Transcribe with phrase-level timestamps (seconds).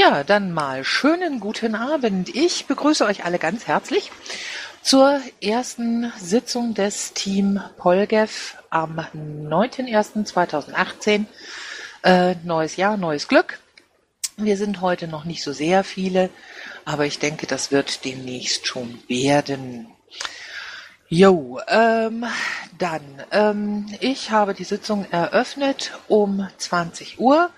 [0.00, 2.32] Ja, dann mal schönen guten Abend.
[2.32, 4.12] Ich begrüße euch alle ganz herzlich
[4.80, 11.24] zur ersten Sitzung des Team Polgev am 9.01.2018.
[12.04, 13.58] Äh, neues Jahr, neues Glück.
[14.36, 16.30] Wir sind heute noch nicht so sehr viele,
[16.84, 19.88] aber ich denke, das wird demnächst schon werden.
[21.08, 22.24] Jo, ähm,
[22.78, 23.02] dann,
[23.32, 27.50] ähm, ich habe die Sitzung eröffnet um 20 Uhr.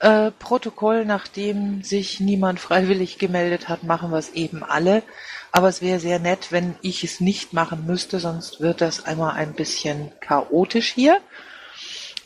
[0.00, 5.02] Äh, Protokoll, nachdem sich niemand freiwillig gemeldet hat, machen wir es eben alle.
[5.50, 9.34] Aber es wäre sehr nett, wenn ich es nicht machen müsste, sonst wird das einmal
[9.34, 11.20] ein bisschen chaotisch hier.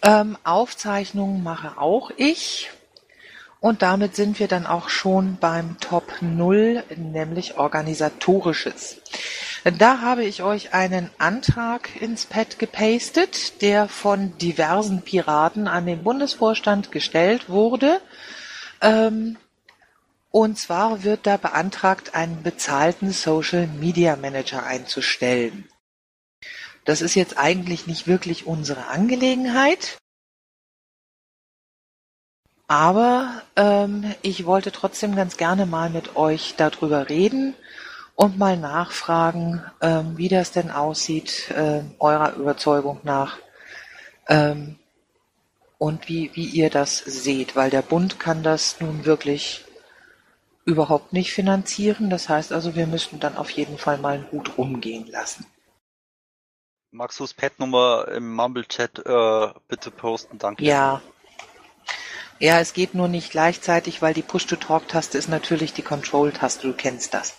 [0.03, 2.71] Ähm, Aufzeichnungen mache auch ich.
[3.63, 8.97] Und damit sind wir dann auch schon beim Top 0, nämlich organisatorisches.
[9.79, 16.03] Da habe ich euch einen Antrag ins Pad gepastet, der von diversen Piraten an den
[16.03, 18.01] Bundesvorstand gestellt wurde.
[18.81, 19.37] Ähm,
[20.33, 25.69] und zwar wird da beantragt, einen bezahlten Social Media Manager einzustellen.
[26.85, 30.02] Das ist jetzt eigentlich nicht wirklich unsere Angelegenheit.
[32.73, 37.55] Aber ähm, ich wollte trotzdem ganz gerne mal mit euch darüber reden
[38.15, 43.37] und mal nachfragen, ähm, wie das denn aussieht, äh, eurer Überzeugung nach.
[44.27, 44.79] Ähm,
[45.77, 49.67] und wie, wie ihr das seht, weil der Bund kann das nun wirklich
[50.65, 52.09] überhaupt nicht finanzieren.
[52.09, 55.45] Das heißt also, wir müssten dann auf jeden Fall mal einen Hut rumgehen lassen.
[56.91, 60.39] Magst du das Pad-Nummer im Mumble-Chat äh, bitte posten?
[60.39, 60.65] Danke.
[60.65, 61.03] Ja.
[62.43, 66.67] Ja, es geht nur nicht gleichzeitig, weil die Push-to-Talk-Taste ist natürlich die Control-Taste.
[66.67, 67.37] Du kennst das.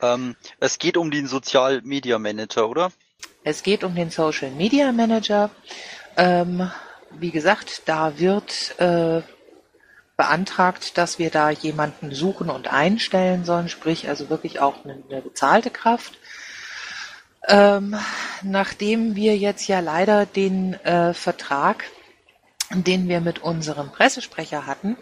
[0.00, 2.92] Ähm, es geht um den Social Media Manager, oder?
[3.44, 5.50] Es geht um den Social Media Manager.
[6.16, 6.70] Ähm,
[7.10, 9.20] wie gesagt, da wird äh,
[10.16, 15.20] beantragt, dass wir da jemanden suchen und einstellen sollen, sprich also wirklich auch eine, eine
[15.20, 16.18] bezahlte Kraft.
[17.48, 17.96] Ähm,
[18.42, 21.84] nachdem wir jetzt ja leider den äh, Vertrag,
[22.72, 24.96] den wir mit unserem Pressesprecher hatten,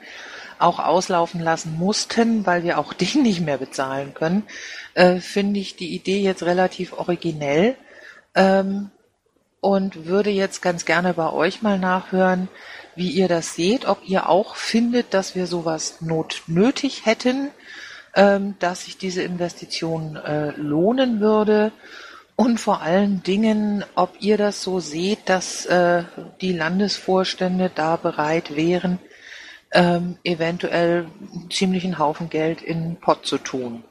[0.59, 4.45] auch auslaufen lassen mussten, weil wir auch den nicht mehr bezahlen können,
[4.95, 7.77] äh, finde ich die Idee jetzt relativ originell.
[8.35, 8.91] Ähm,
[9.61, 12.49] und würde jetzt ganz gerne bei euch mal nachhören,
[12.97, 17.49] wie ihr das seht, ob ihr auch findet, dass wir sowas not nötig hätten,
[18.15, 21.73] ähm, dass sich diese Investition äh, lohnen würde
[22.37, 26.05] und vor allen Dingen, ob ihr das so seht, dass äh,
[26.41, 28.99] die Landesvorstände da bereit wären,
[29.71, 33.85] ähm, eventuell einen ziemlichen Haufen Geld in den Pott zu tun.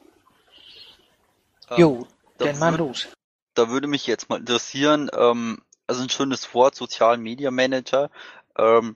[1.70, 2.08] Ähm, jo,
[2.40, 3.08] denn mal los.
[3.54, 8.10] Da würde mich jetzt mal interessieren, ähm, also ein schönes Wort, Social Media Manager.
[8.58, 8.96] Ähm,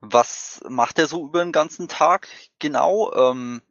[0.00, 2.28] was macht er so über den ganzen Tag
[2.58, 3.12] genau?
[3.14, 3.62] Ähm,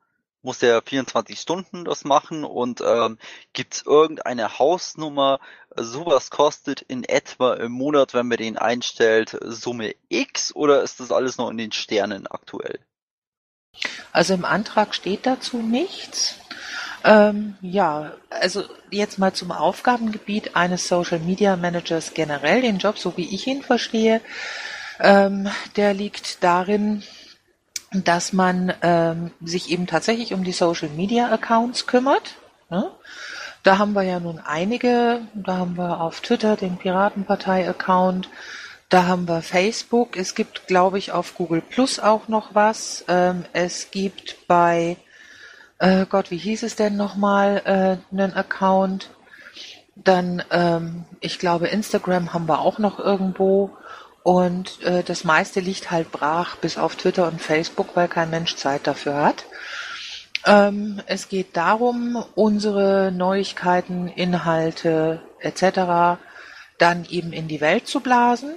[0.45, 3.17] muss er 24 Stunden das machen und ähm,
[3.51, 5.39] gibt es irgendeine Hausnummer?
[5.75, 11.11] Sowas kostet in etwa im Monat, wenn man den einstellt, Summe X oder ist das
[11.11, 12.79] alles noch in den Sternen aktuell?
[14.13, 16.35] Also im Antrag steht dazu nichts.
[17.03, 23.17] Ähm, ja, also jetzt mal zum Aufgabengebiet eines Social Media Managers generell, den Job, so
[23.17, 24.21] wie ich ihn verstehe.
[24.99, 27.03] Ähm, der liegt darin,
[28.03, 32.35] dass man ähm, sich eben tatsächlich um die Social Media Accounts kümmert.
[32.69, 32.91] Ne?
[33.63, 35.21] Da haben wir ja nun einige.
[35.33, 38.29] Da haben wir auf Twitter den Piratenpartei-Account.
[38.89, 40.15] Da haben wir Facebook.
[40.17, 43.03] Es gibt, glaube ich, auf Google Plus auch noch was.
[43.07, 44.97] Ähm, es gibt bei,
[45.79, 49.09] äh, Gott, wie hieß es denn nochmal, äh, einen Account.
[49.95, 53.71] Dann, ähm, ich glaube, Instagram haben wir auch noch irgendwo.
[54.25, 58.55] Und äh, das meiste liegt halt brach, bis auf Twitter und Facebook, weil kein Mensch
[58.55, 59.45] Zeit dafür hat.
[60.47, 66.19] Ähm, es geht darum, unsere Neuigkeiten, Inhalte etc.
[66.79, 68.55] dann eben in die Welt zu blasen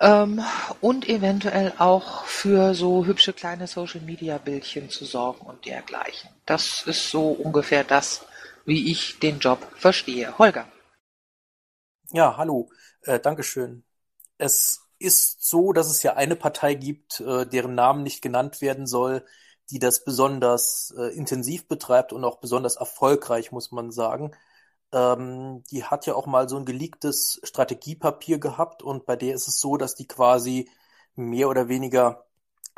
[0.00, 0.42] ähm,
[0.80, 6.30] und eventuell auch für so hübsche kleine Social-Media-Bildchen zu sorgen und dergleichen.
[6.46, 8.24] Das ist so ungefähr das,
[8.64, 10.38] wie ich den Job verstehe.
[10.38, 10.66] Holger.
[12.10, 12.70] Ja, hallo.
[13.02, 13.84] Äh, Dankeschön.
[14.42, 18.86] Es ist so, dass es ja eine Partei gibt, äh, deren Namen nicht genannt werden
[18.88, 19.24] soll,
[19.70, 24.32] die das besonders äh, intensiv betreibt und auch besonders erfolgreich, muss man sagen.
[24.92, 29.46] Ähm, die hat ja auch mal so ein geleaktes Strategiepapier gehabt und bei der ist
[29.48, 30.68] es so, dass die quasi
[31.14, 32.26] mehr oder weniger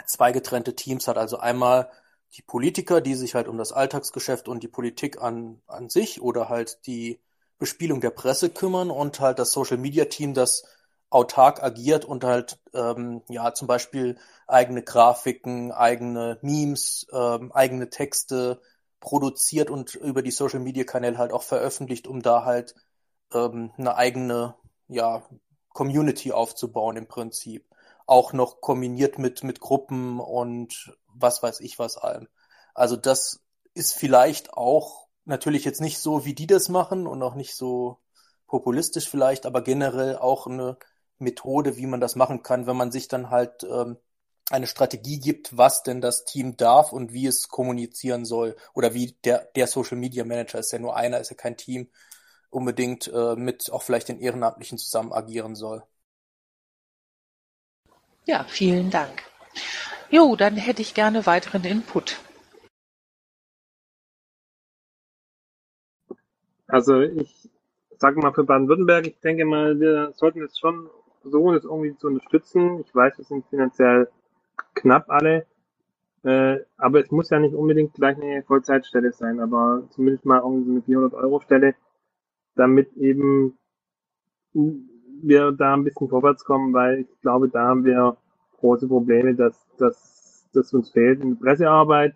[0.07, 1.17] zwei getrennte Teams hat.
[1.19, 1.91] Also einmal
[2.35, 6.49] die Politiker, die sich halt um das Alltagsgeschäft und die Politik an, an sich oder
[6.51, 7.21] halt die
[7.59, 10.65] Bespielung der Presse kümmern und halt das Social Media Team, das
[11.15, 14.19] autark agiert und halt ähm, ja zum Beispiel
[14.49, 18.61] eigene Grafiken, eigene Memes, ähm, eigene Texte
[18.99, 22.75] produziert und über die Social Media Kanäle halt auch veröffentlicht, um da halt
[23.33, 24.57] ähm, eine eigene
[24.89, 25.23] ja
[25.69, 27.65] Community aufzubauen im Prinzip.
[28.07, 32.27] Auch noch kombiniert mit mit Gruppen und was weiß ich was allem.
[32.75, 33.41] Also das
[33.75, 37.99] ist vielleicht auch natürlich jetzt nicht so, wie die das machen und auch nicht so
[38.49, 40.77] populistisch vielleicht, aber generell auch eine
[41.19, 43.97] Methode, wie man das machen kann, wenn man sich dann halt ähm,
[44.51, 48.57] eine Strategie gibt, was denn das Team darf und wie es kommunizieren soll.
[48.75, 51.89] Oder wie der, der Social Media Manager ist ja nur einer, ist ja kein Team,
[52.51, 55.83] unbedingt äh, mit auch vielleicht den Ehrenamtlichen zusammen agieren soll.
[58.27, 59.23] Ja, vielen Dank.
[60.11, 62.19] Jo, dann hätte ich gerne weiteren Input.
[66.67, 67.51] Also ich
[67.99, 70.89] sage mal für Baden-Württemberg, ich denke mal, wir sollten es schon
[71.25, 72.81] so das irgendwie zu unterstützen.
[72.81, 74.09] Ich weiß, wir sind finanziell
[74.75, 75.47] knapp alle,
[76.23, 80.73] äh, aber es muss ja nicht unbedingt gleich eine Vollzeitstelle sein, aber zumindest mal irgendwie
[80.73, 81.75] eine 400 Euro Stelle,
[82.55, 83.59] damit eben
[84.53, 88.17] wir da ein bisschen vorwärts kommen, weil ich glaube, da haben wir
[88.59, 92.15] große Probleme, dass, dass, dass uns fehlt in der Pressearbeit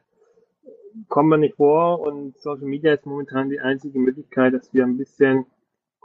[1.08, 4.96] kommen wir nicht vor und Social Media ist momentan die einzige Möglichkeit, dass wir ein
[4.96, 5.46] bisschen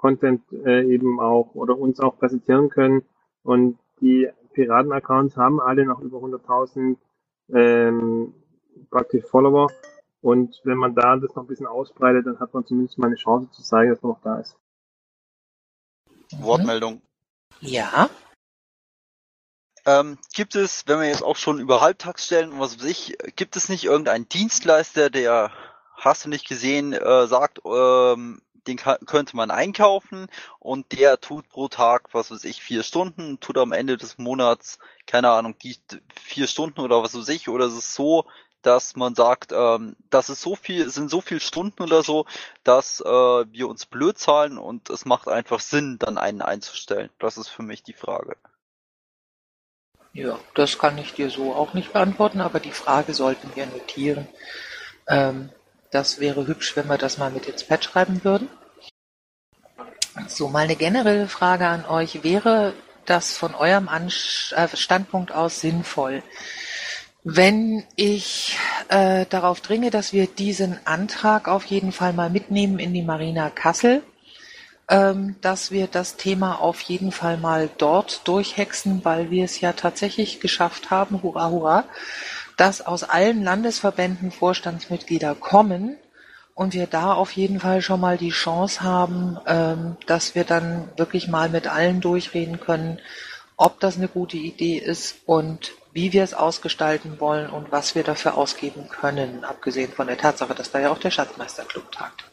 [0.04, 3.04] Content äh, eben auch oder uns auch präsentieren können
[3.42, 6.98] und die Piraten-Accounts haben alle noch über 100.000
[7.54, 8.34] ähm,
[8.92, 9.70] praktisch Follower
[10.20, 13.16] und wenn man da das noch ein bisschen ausbreitet, dann hat man zumindest mal eine
[13.16, 14.58] Chance zu zeigen, dass man noch da ist.
[16.38, 17.02] Wortmeldung.
[17.62, 18.10] Ja.
[19.86, 23.56] Ähm, gibt es, wenn wir jetzt auch schon über Halbtagsstellen und was weiß ich, gibt
[23.56, 25.52] es nicht irgendeinen Dienstleister, der,
[25.96, 30.28] hast du nicht gesehen, äh, sagt, ähm, den könnte man einkaufen
[30.60, 34.80] und der tut pro Tag, was weiß ich, vier Stunden, tut am Ende des Monats,
[35.06, 35.78] keine Ahnung, die
[36.22, 38.26] vier Stunden oder was weiß ich, oder es ist so,
[38.62, 42.26] dass man sagt, ähm, das ist so viel, sind so viele Stunden oder so,
[42.64, 47.10] dass äh, wir uns blöd zahlen und es macht einfach Sinn, dann einen einzustellen.
[47.20, 48.38] Das ist für mich die Frage.
[50.14, 54.28] Ja, das kann ich dir so auch nicht beantworten, aber die Frage sollten wir notieren.
[55.08, 55.50] Ähm,
[55.94, 58.50] das wäre hübsch, wenn wir das mal mit ins Pad schreiben würden.
[60.28, 62.24] So, mal eine generelle Frage an euch.
[62.24, 62.74] Wäre
[63.06, 66.24] das von eurem äh, Standpunkt aus sinnvoll,
[67.24, 68.58] wenn ich
[68.90, 73.50] äh, darauf dringe, dass wir diesen Antrag auf jeden Fall mal mitnehmen in die Marina
[73.50, 74.04] Kassel
[74.90, 79.74] ähm, dass wir das Thema auf jeden Fall mal dort durchhexen, weil wir es ja
[79.74, 81.86] tatsächlich geschafft haben, hurra, hurra,
[82.58, 85.98] dass aus allen Landesverbänden Vorstandsmitglieder kommen
[86.56, 90.90] und wir da auf jeden Fall schon mal die Chance haben, ähm, dass wir dann
[90.98, 93.00] wirklich mal mit allen durchreden können,
[93.58, 98.04] ob das eine gute Idee ist und wie wir es ausgestalten wollen und was wir
[98.04, 102.32] dafür ausgeben können, abgesehen von der Tatsache, dass da ja auch der Schatzmeisterclub tagt.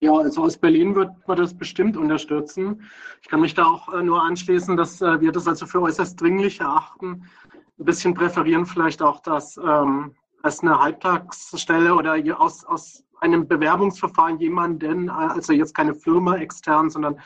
[0.00, 2.88] Ja, also aus Berlin wird man das bestimmt unterstützen.
[3.22, 6.20] Ich kann mich da auch äh, nur anschließen, dass äh, wir das also für äußerst
[6.20, 7.28] dringlich erachten.
[7.78, 14.38] Ein bisschen präferieren vielleicht auch, dass ähm, es eine Halbtagsstelle oder aus, aus einem Bewerbungsverfahren
[14.38, 17.20] jemanden, also jetzt keine Firma extern, sondern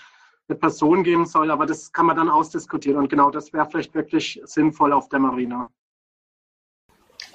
[0.48, 1.50] eine Person geben soll.
[1.50, 2.98] Aber das kann man dann ausdiskutieren.
[2.98, 5.70] Und genau das wäre vielleicht wirklich sinnvoll auf der Marina.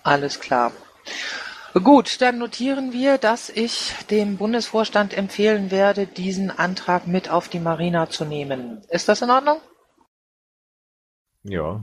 [0.04, 0.72] Alles klar.
[1.74, 7.60] Gut, dann notieren wir, dass ich dem Bundesvorstand empfehlen werde, diesen Antrag mit auf die
[7.60, 8.82] Marina zu nehmen.
[8.90, 9.60] Ist das in Ordnung?
[11.44, 11.82] Ja.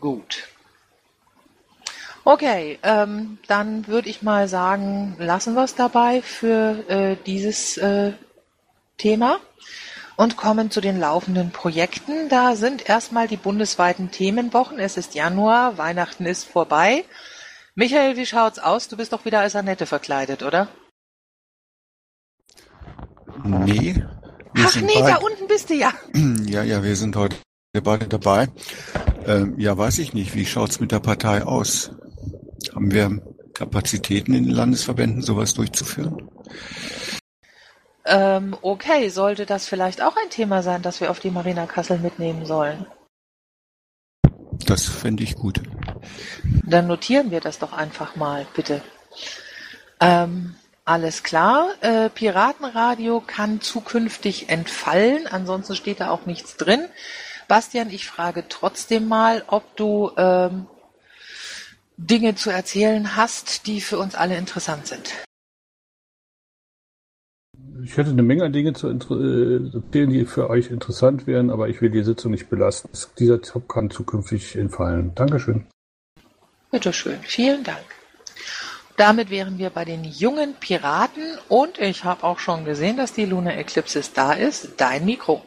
[0.00, 0.48] Gut.
[2.28, 8.12] Okay, ähm, dann würde ich mal sagen, lassen wir es dabei für äh, dieses äh,
[8.98, 9.40] Thema
[10.16, 12.28] und kommen zu den laufenden Projekten.
[12.28, 14.78] Da sind erstmal die bundesweiten Themenwochen.
[14.78, 17.06] Es ist Januar, Weihnachten ist vorbei.
[17.74, 18.88] Michael, wie schaut's aus?
[18.88, 20.68] Du bist doch wieder als Annette verkleidet, oder?
[23.42, 24.04] Nee.
[24.54, 25.94] Ach nee, da unten bist du ja.
[26.44, 27.38] Ja, ja, wir sind heute
[27.82, 28.48] beide dabei.
[29.26, 30.34] Ähm, ja, weiß ich nicht.
[30.34, 31.92] Wie schaut's mit der Partei aus?
[32.74, 33.22] Haben wir
[33.54, 36.28] Kapazitäten in den Landesverbänden, sowas durchzuführen?
[38.04, 41.98] Ähm, okay, sollte das vielleicht auch ein Thema sein, das wir auf die Marina Kassel
[41.98, 42.86] mitnehmen sollen?
[44.64, 45.60] Das fände ich gut.
[46.64, 48.82] Dann notieren wir das doch einfach mal, bitte.
[50.00, 51.68] Ähm, alles klar.
[51.80, 56.86] Äh, Piratenradio kann zukünftig entfallen, ansonsten steht da auch nichts drin.
[57.46, 60.66] Bastian, ich frage trotzdem mal, ob du ähm,
[61.98, 65.12] Dinge zu erzählen hast, die für uns alle interessant sind.
[67.82, 71.90] ich hätte eine Menge Dinge zu erzählen, die für euch interessant wären, aber ich will
[71.90, 72.90] die Sitzung nicht belasten.
[73.18, 75.12] Dieser Top kann zukünftig entfallen.
[75.14, 75.66] Dankeschön.
[76.70, 77.84] Bitteschön, vielen Dank.
[78.96, 83.24] Damit wären wir bei den jungen Piraten und ich habe auch schon gesehen, dass die
[83.24, 84.72] Luna Eclipsis da ist.
[84.76, 85.42] Dein Mikro.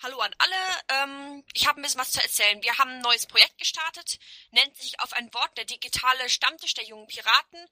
[0.00, 0.54] Hallo an alle.
[0.90, 2.62] Ähm, ich habe ein bisschen was zu erzählen.
[2.62, 4.20] Wir haben ein neues Projekt gestartet,
[4.52, 7.66] nennt sich auf ein Wort der digitale Stammtisch der jungen Piraten.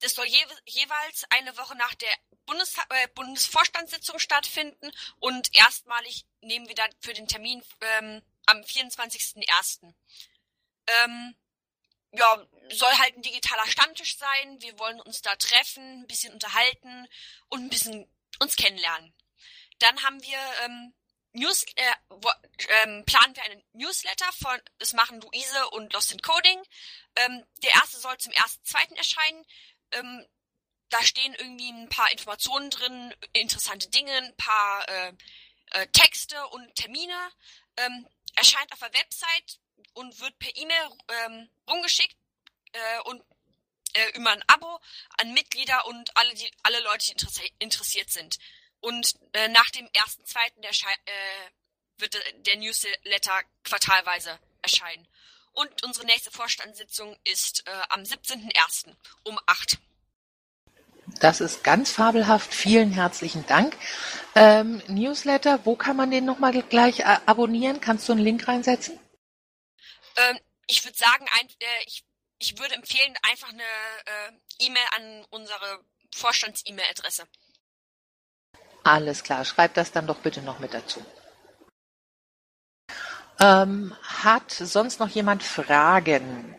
[0.00, 6.68] Das soll je, jeweils eine Woche nach der Bundes, äh, Bundesvorstandssitzung stattfinden und erstmalig nehmen
[6.68, 9.94] wir dann für den Termin ähm, am 24.01.
[10.86, 11.34] Ähm,
[12.12, 14.60] ja, soll halt ein digitaler Stammtisch sein.
[14.60, 17.08] Wir wollen uns da treffen, ein bisschen unterhalten
[17.48, 18.06] und ein bisschen
[18.38, 19.14] uns kennenlernen.
[19.78, 20.92] Dann haben wir ähm,
[21.32, 22.30] News, äh, wo,
[22.82, 26.62] ähm, planen wir einen Newsletter von, das machen Luise und Lost in Coding.
[27.16, 29.44] Ähm, der erste soll zum ersten, zweiten erscheinen.
[29.92, 30.26] Ähm,
[30.88, 35.12] da stehen irgendwie ein paar Informationen drin, interessante Dinge, ein paar äh,
[35.72, 37.16] äh, Texte und Termine.
[37.76, 39.60] Ähm, erscheint auf der Website
[39.94, 42.16] und wird per E-Mail ähm, rumgeschickt
[42.72, 43.22] äh, und
[43.94, 44.80] äh, über ein Abo
[45.18, 48.38] an Mitglieder und alle die alle Leute, die interessi interessiert sind.
[48.80, 51.50] Und äh, nach dem ersten, zweiten der äh,
[51.98, 55.06] wird der Newsletter quartalweise erscheinen.
[55.52, 58.94] Und unsere nächste Vorstandssitzung ist äh, am 17.01.
[59.24, 59.78] um 8.
[61.18, 62.54] Das ist ganz fabelhaft.
[62.54, 63.76] Vielen herzlichen Dank.
[64.34, 67.80] Ähm, Newsletter, wo kann man den nochmal gleich äh, abonnieren?
[67.80, 68.98] Kannst du einen Link reinsetzen?
[70.16, 72.04] Ähm, ich würde sagen, ein, äh, ich,
[72.38, 75.84] ich würde empfehlen, einfach eine äh, E-Mail an unsere
[76.14, 77.26] Vorstands-E-Mail-Adresse.
[78.82, 81.04] Alles klar, schreib das dann doch bitte noch mit dazu.
[83.38, 86.54] Ähm, hat sonst noch jemand Fragen?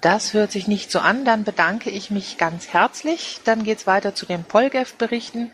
[0.00, 1.24] Das hört sich nicht so an.
[1.24, 3.40] Dann bedanke ich mich ganz herzlich.
[3.44, 5.50] Dann geht's weiter zu den Polgef-Berichten.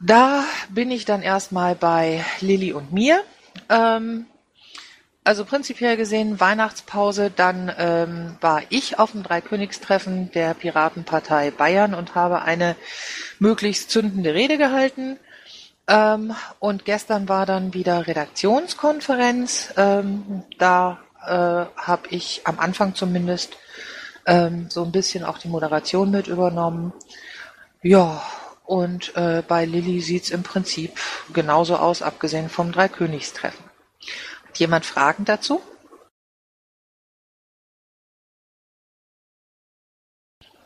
[0.00, 3.22] Da bin ich dann erstmal bei Lilly und mir.
[3.68, 4.26] Ähm,
[5.24, 12.14] also prinzipiell gesehen Weihnachtspause, dann ähm, war ich auf dem Dreikönigstreffen der Piratenpartei Bayern und
[12.14, 12.76] habe eine
[13.38, 15.18] möglichst zündende Rede gehalten.
[15.86, 19.74] Ähm, und gestern war dann wieder Redaktionskonferenz.
[19.76, 23.56] Ähm, da äh, habe ich am Anfang zumindest
[24.26, 26.92] ähm, so ein bisschen auch die Moderation mit übernommen.
[27.82, 28.22] Ja,
[28.64, 30.98] und äh, bei Lilly sieht's im Prinzip
[31.32, 33.64] genauso aus, abgesehen vom Dreikönigstreffen.
[34.52, 35.62] Hat jemand Fragen dazu?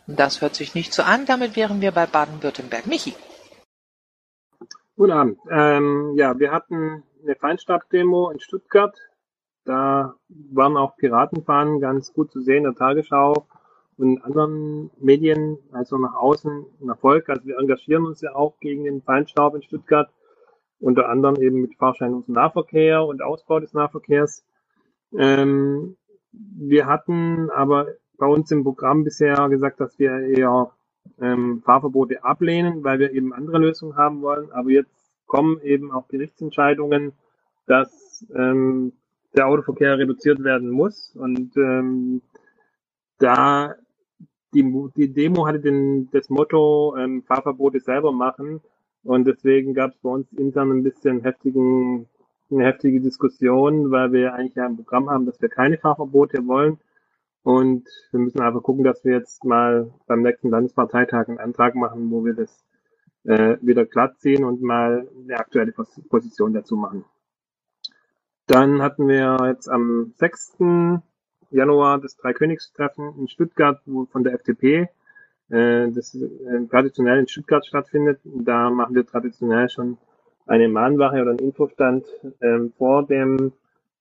[0.08, 1.24] Das hört sich nicht so an.
[1.24, 2.88] Damit wären wir bei Baden-Württemberg.
[2.88, 3.14] Michi.
[4.96, 5.38] Guten Abend.
[5.48, 8.98] Ähm, ja, wir hatten eine Feinstaub-Demo in Stuttgart.
[9.64, 13.46] Da waren auch Piratenfahnen ganz gut zu sehen in der Tagesschau
[13.98, 17.28] und anderen Medien, also nach außen ein Erfolg.
[17.28, 20.10] Also wir engagieren uns ja auch gegen den Feinstaub in Stuttgart
[20.80, 24.44] unter anderem eben mit Fahrschein- Nahverkehr und Ausbau des Nahverkehrs.
[25.16, 25.96] Ähm,
[26.32, 30.70] wir hatten aber bei uns im Programm bisher gesagt, dass wir eher
[31.20, 34.50] ähm, Fahrverbote ablehnen, weil wir eben andere Lösungen haben wollen.
[34.52, 37.12] Aber jetzt kommen eben auch Gerichtsentscheidungen,
[37.66, 38.92] dass ähm,
[39.34, 41.14] der Autoverkehr reduziert werden muss.
[41.14, 42.22] Und ähm,
[43.18, 43.74] da
[44.54, 48.60] die, die Demo hatte den, das Motto ähm, Fahrverbote selber machen.
[49.06, 52.08] Und deswegen gab es bei uns intern ein bisschen heftigen,
[52.50, 56.80] eine heftige Diskussion, weil wir eigentlich ja ein Programm haben, dass wir keine Fahrverbote wollen.
[57.44, 62.10] Und wir müssen einfach gucken, dass wir jetzt mal beim nächsten Landesparteitag einen Antrag machen,
[62.10, 62.64] wo wir das
[63.22, 67.04] äh, wieder glatt ziehen und mal eine aktuelle Position dazu machen.
[68.48, 70.58] Dann hatten wir jetzt am 6.
[71.50, 74.88] Januar das Dreikönigstreffen in Stuttgart wo von der FDP
[75.50, 78.20] äh, das äh, traditionell in Stuttgart stattfindet.
[78.24, 79.98] Da machen wir traditionell schon
[80.46, 82.06] eine Mahnwache oder einen Infostand
[82.40, 83.52] ähm, vor dem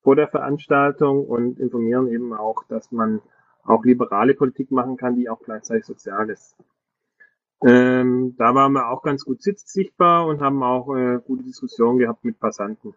[0.02, 3.22] vor der Veranstaltung und informieren eben auch, dass man
[3.64, 6.56] auch liberale Politik machen kann, die auch gleichzeitig sozial ist.
[7.66, 12.24] Ähm, da waren wir auch ganz gut sichtbar und haben auch äh, gute Diskussionen gehabt
[12.24, 12.94] mit Passanten.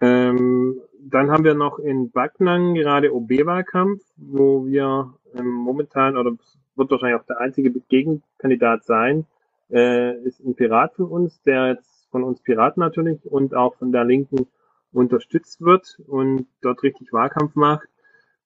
[0.00, 6.32] Ähm, dann haben wir noch in Backnang gerade OB-Wahlkampf, wo wir ähm, momentan oder
[6.76, 9.26] wird wahrscheinlich auch der einzige Gegenkandidat sein,
[9.70, 13.92] äh, ist ein Pirat von uns, der jetzt von uns Piraten natürlich und auch von
[13.92, 14.46] der Linken
[14.92, 17.88] unterstützt wird und dort richtig Wahlkampf macht.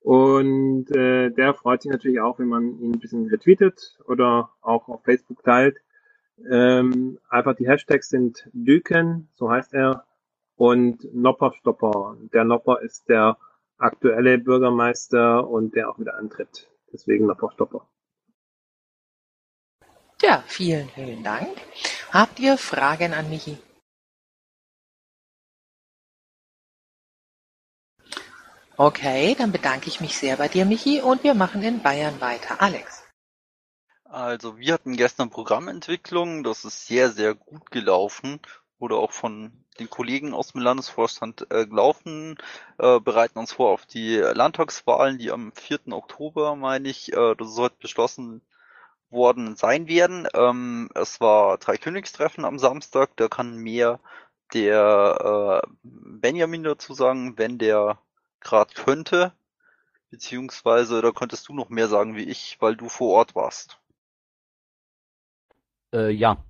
[0.00, 4.88] Und äh, der freut sich natürlich auch, wenn man ihn ein bisschen retweetet oder auch
[4.88, 5.76] auf Facebook teilt.
[6.50, 10.04] Ähm, einfach die Hashtags sind Düken, so heißt er,
[10.56, 12.16] und Nopperstopper.
[12.32, 13.36] Der Nopper ist der
[13.76, 16.68] aktuelle Bürgermeister und der auch wieder antritt.
[16.92, 17.86] Deswegen noch Frau Stopper.
[20.20, 21.56] Ja, vielen, vielen Dank.
[22.10, 23.56] Habt ihr Fragen an Michi?
[28.76, 32.60] Okay, dann bedanke ich mich sehr bei dir, Michi, und wir machen in Bayern weiter.
[32.60, 33.04] Alex.
[34.04, 38.40] Also wir hatten gestern Programmentwicklung, das ist sehr, sehr gut gelaufen,
[38.78, 42.38] wurde auch von den Kollegen aus dem Landesvorstand äh, gelaufen,
[42.78, 45.92] äh, bereiten uns vor auf die Landtagswahlen, die am 4.
[45.92, 48.42] Oktober, meine ich, äh, das sollte beschlossen
[49.10, 50.28] worden sein werden.
[50.34, 54.00] Ähm, es war drei Königstreffen am Samstag, da kann mehr
[54.54, 57.98] der äh, Benjamin dazu sagen, wenn der
[58.40, 59.32] gerade könnte,
[60.10, 63.78] beziehungsweise da könntest du noch mehr sagen wie ich, weil du vor Ort warst.
[65.92, 66.44] Äh, ja.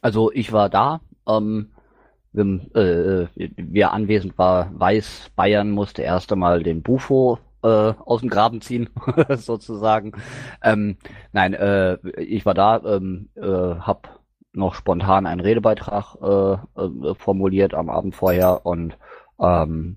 [0.00, 1.00] Also ich war da.
[1.28, 1.72] Ähm,
[2.32, 2.44] wir,
[2.74, 8.60] äh, wer anwesend war, weiß, Bayern musste erst einmal den Bufo äh, aus dem Graben
[8.60, 8.90] ziehen,
[9.36, 10.12] sozusagen.
[10.62, 10.96] Ähm,
[11.32, 14.08] nein, äh, ich war da, ähm, äh, habe
[14.52, 18.98] noch spontan einen Redebeitrag äh, äh, formuliert am Abend vorher und
[19.40, 19.96] ähm,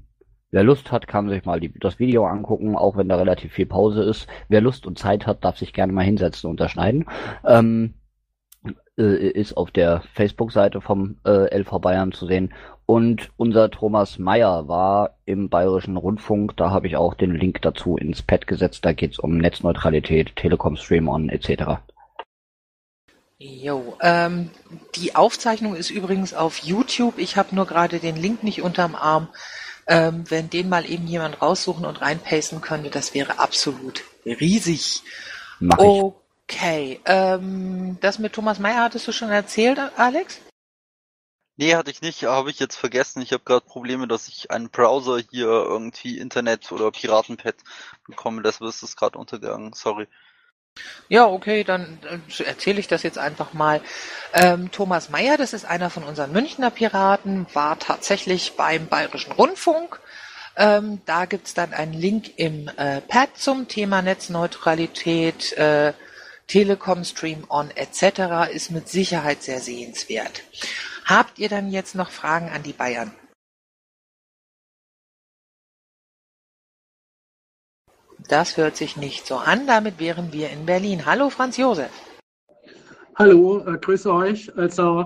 [0.56, 3.66] Wer Lust hat, kann sich mal die, das Video angucken, auch wenn da relativ viel
[3.66, 4.26] Pause ist.
[4.48, 7.08] Wer Lust und Zeit hat, darf sich gerne mal hinsetzen und unterschneiden.
[7.44, 7.96] Ähm,
[8.98, 12.54] äh, ist auf der Facebook-Seite vom äh, LV Bayern zu sehen.
[12.86, 16.56] Und unser Thomas Meyer war im Bayerischen Rundfunk.
[16.56, 18.86] Da habe ich auch den Link dazu ins Pad gesetzt.
[18.86, 21.80] Da geht es um Netzneutralität, Telekom Stream On etc.
[23.38, 24.50] Jo, ähm,
[24.96, 27.18] die Aufzeichnung ist übrigens auf YouTube.
[27.18, 29.28] Ich habe nur gerade den Link nicht unterm Arm.
[29.88, 35.04] Ähm, wenn den mal eben jemand raussuchen und reinpasten könnte, das wäre absolut riesig.
[35.60, 36.25] Mach ich.
[36.48, 40.40] Okay, ähm, das mit Thomas Meyer hattest du schon erzählt, Alex?
[41.58, 43.22] Nee, hatte ich nicht, habe ich jetzt vergessen.
[43.22, 47.56] Ich habe gerade Probleme, dass ich einen Browser hier irgendwie Internet oder Piratenpad
[48.08, 48.42] bekomme.
[48.42, 49.72] Deshalb ist es gerade untergegangen.
[49.74, 50.08] Sorry.
[51.08, 53.82] Ja, okay, dann äh, erzähle ich das jetzt einfach mal.
[54.34, 60.02] Ähm, Thomas Meyer, das ist einer von unseren Münchner Piraten, war tatsächlich beim Bayerischen Rundfunk.
[60.58, 65.94] Ähm, da gibt's dann einen Link im äh, Pad zum Thema Netzneutralität, äh,
[66.48, 68.54] Telekom Stream On etc.
[68.54, 70.44] ist mit Sicherheit sehr sehenswert.
[71.06, 73.12] Habt ihr dann jetzt noch Fragen an die Bayern?
[78.28, 79.68] Das hört sich nicht so an.
[79.68, 81.06] Damit wären wir in Berlin.
[81.06, 81.92] Hallo Franz Josef.
[83.16, 84.56] Hallo, äh, grüße euch.
[84.58, 85.06] Also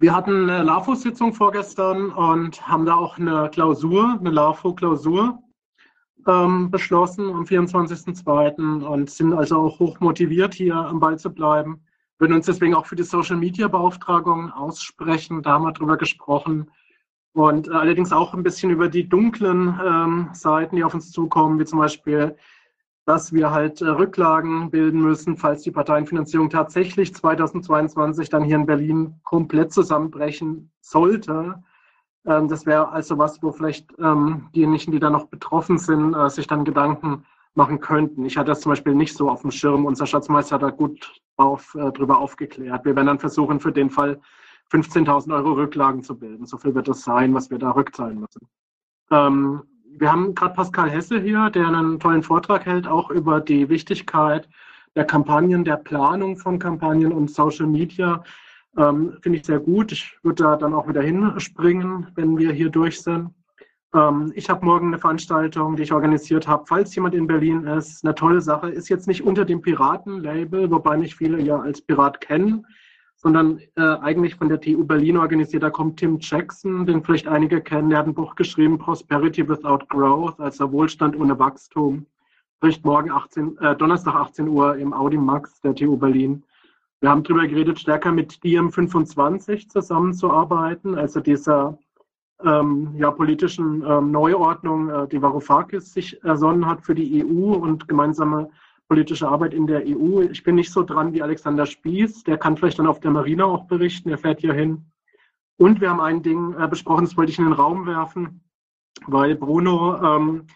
[0.00, 5.42] wir hatten eine LAFO-Sitzung vorgestern und haben da auch eine Klausur, eine LAFO-Klausur
[6.26, 8.84] ähm, beschlossen am 24.02.
[8.84, 11.80] und sind also auch hoch motiviert, hier am Ball zu bleiben.
[12.18, 15.42] Würden uns deswegen auch für die Social-Media-Beauftragung aussprechen.
[15.42, 16.70] Da haben wir drüber gesprochen
[17.38, 21.58] und äh, allerdings auch ein bisschen über die dunklen ähm, Seiten, die auf uns zukommen,
[21.60, 22.36] wie zum Beispiel,
[23.06, 28.66] dass wir halt äh, Rücklagen bilden müssen, falls die Parteienfinanzierung tatsächlich 2022 dann hier in
[28.66, 31.62] Berlin komplett zusammenbrechen sollte.
[32.28, 36.28] Ähm, das wäre also was, wo vielleicht ähm, diejenigen, die da noch betroffen sind, äh,
[36.28, 38.24] sich dann Gedanken machen könnten.
[38.26, 39.86] Ich hatte das zum Beispiel nicht so auf dem Schirm.
[39.86, 42.84] Unser Schatzmeister hat da gut auf, äh, drüber aufgeklärt.
[42.84, 44.20] Wir werden dann versuchen, für den Fall
[44.70, 46.44] 15.000 Euro Rücklagen zu bilden.
[46.44, 48.46] So viel wird das sein, was wir da rückzahlen müssen.
[49.10, 53.68] Ähm, wir haben gerade Pascal Hesse hier, der einen tollen Vortrag hält, auch über die
[53.70, 54.48] Wichtigkeit
[54.94, 58.22] der Kampagnen, der Planung von Kampagnen und Social Media.
[58.78, 59.92] Ähm, Finde ich sehr gut.
[59.92, 63.30] Ich würde da dann auch wieder hinspringen, wenn wir hier durch sind.
[63.94, 68.04] Ähm, ich habe morgen eine Veranstaltung, die ich organisiert habe, falls jemand in Berlin ist.
[68.04, 68.70] Eine tolle Sache.
[68.70, 72.64] Ist jetzt nicht unter dem Piraten-Label, wobei mich viele ja als Pirat kennen
[73.20, 75.64] sondern äh, eigentlich von der TU Berlin organisiert.
[75.64, 77.90] Da kommt Tim Jackson, den vielleicht einige kennen.
[77.90, 82.06] Der hat ein Buch geschrieben, Prosperity Without Growth, also Wohlstand ohne Wachstum.
[82.56, 86.44] Spricht morgen 18, äh, Donnerstag 18 Uhr im Audi Max der TU Berlin.
[87.00, 91.78] Wir haben darüber geredet, stärker mit Diem 25 zusammenzuarbeiten, also dieser
[92.44, 97.86] ähm, ja, politischen ähm, Neuordnung, äh, die Varoufakis sich ersonnen hat für die EU und
[97.86, 98.50] gemeinsame
[98.88, 100.22] politische Arbeit in der EU.
[100.22, 102.24] Ich bin nicht so dran wie Alexander Spieß.
[102.24, 104.08] Der kann vielleicht dann auf der Marina auch berichten.
[104.08, 104.86] Er fährt hier hin.
[105.56, 108.40] Und wir haben ein Ding äh, besprochen, das wollte ich in den Raum werfen,
[109.06, 110.46] weil Bruno ähm,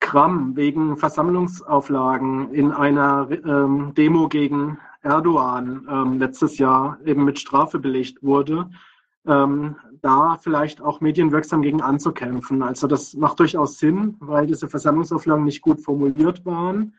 [0.00, 7.78] Kram wegen Versammlungsauflagen in einer ähm, Demo gegen Erdogan ähm, letztes Jahr eben mit Strafe
[7.78, 8.70] belegt wurde,
[9.26, 12.62] ähm, da vielleicht auch medienwirksam gegen anzukämpfen.
[12.62, 16.94] Also das macht durchaus Sinn, weil diese Versammlungsauflagen nicht gut formuliert waren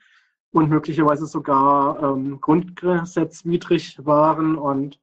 [0.52, 5.00] und möglicherweise sogar ähm, grundgesetzwidrig waren und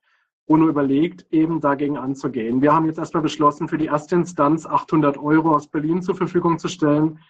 [0.47, 2.63] Bruno überlegt, eben dagegen anzugehen.
[2.63, 6.59] Wir haben jetzt erstmal beschlossen, für die erste Instanz 800 Euro aus Berlin zur Verfügung
[6.59, 7.21] zu stellen.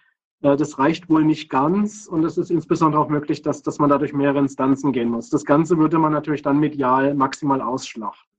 [0.43, 3.89] Äh, das reicht wohl nicht ganz und es ist insbesondere auch möglich, dass, dass man
[3.89, 5.29] da durch mehrere Instanzen gehen muss.
[5.29, 8.29] Das Ganze würde man natürlich dann medial maximal ausschlachten.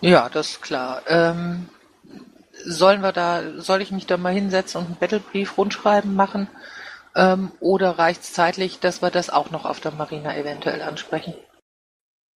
[0.00, 1.02] Ja, das ist klar.
[1.06, 1.68] Ähm,
[2.64, 6.48] sollen wir da, soll ich mich da mal hinsetzen und einen Battlebrief rundschreiben machen?
[7.16, 11.34] Ähm, oder reicht es zeitlich, dass wir das auch noch auf der Marina eventuell ansprechen?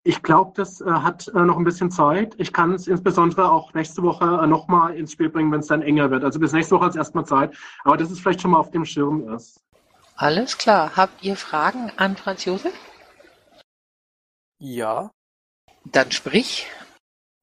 [0.04, 2.34] Ich glaube, das äh, hat äh, noch ein bisschen Zeit.
[2.38, 5.84] Ich kann es insbesondere auch nächste Woche äh, nochmal ins Spiel bringen, wenn es dann
[5.84, 6.24] enger wird.
[6.24, 7.56] Also bis nächste Woche hat es erstmal Zeit.
[7.84, 9.62] Aber dass es vielleicht schon mal auf dem Schirm ist.
[10.16, 10.96] Alles klar.
[10.96, 12.74] Habt ihr Fragen an Franz Josef?
[14.58, 15.12] Ja.
[15.86, 16.68] Dann sprich.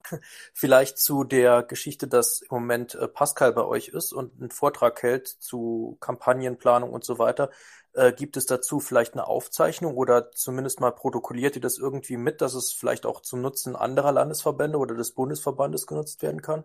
[0.52, 5.02] Vielleicht zu der Geschichte, dass im Moment äh, Pascal bei euch ist und einen Vortrag
[5.02, 7.50] hält zu Kampagnenplanung und so weiter.
[7.98, 12.40] Äh, gibt es dazu vielleicht eine Aufzeichnung oder zumindest mal protokolliert ihr das irgendwie mit,
[12.40, 16.62] dass es vielleicht auch zum Nutzen anderer Landesverbände oder des Bundesverbandes genutzt werden kann?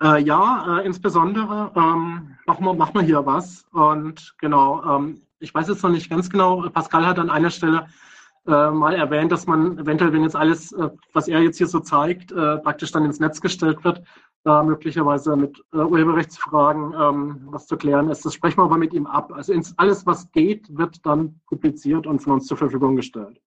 [0.00, 3.66] Äh, ja, äh, insbesondere ähm, machen, wir, machen hier was.
[3.72, 7.88] Und genau, ähm, ich weiß jetzt noch nicht ganz genau, Pascal hat an einer Stelle
[8.46, 11.80] äh, mal erwähnt, dass man eventuell, wenn jetzt alles, äh, was er jetzt hier so
[11.80, 14.04] zeigt, äh, praktisch dann ins Netz gestellt wird,
[14.48, 18.24] da möglicherweise mit äh, Urheberrechtsfragen ähm, was zu klären ist.
[18.24, 19.30] Das sprechen wir aber mit ihm ab.
[19.32, 23.40] Also ins, alles, was geht, wird dann publiziert und von uns zur Verfügung gestellt.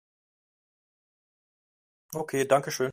[2.12, 2.90] Okay, danke schön.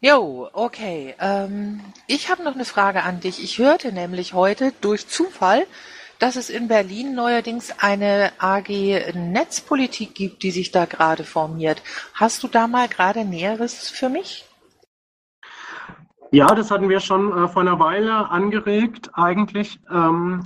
[0.00, 1.14] Jo, okay.
[1.20, 3.42] Ähm, ich habe noch eine Frage an dich.
[3.44, 5.66] Ich hörte nämlich heute durch Zufall,
[6.22, 8.68] dass es in Berlin neuerdings eine AG
[9.12, 11.82] Netzpolitik gibt, die sich da gerade formiert.
[12.14, 14.48] Hast du da mal gerade Näheres für mich?
[16.30, 19.80] Ja, das hatten wir schon äh, vor einer Weile angeregt eigentlich.
[19.90, 20.44] Ähm,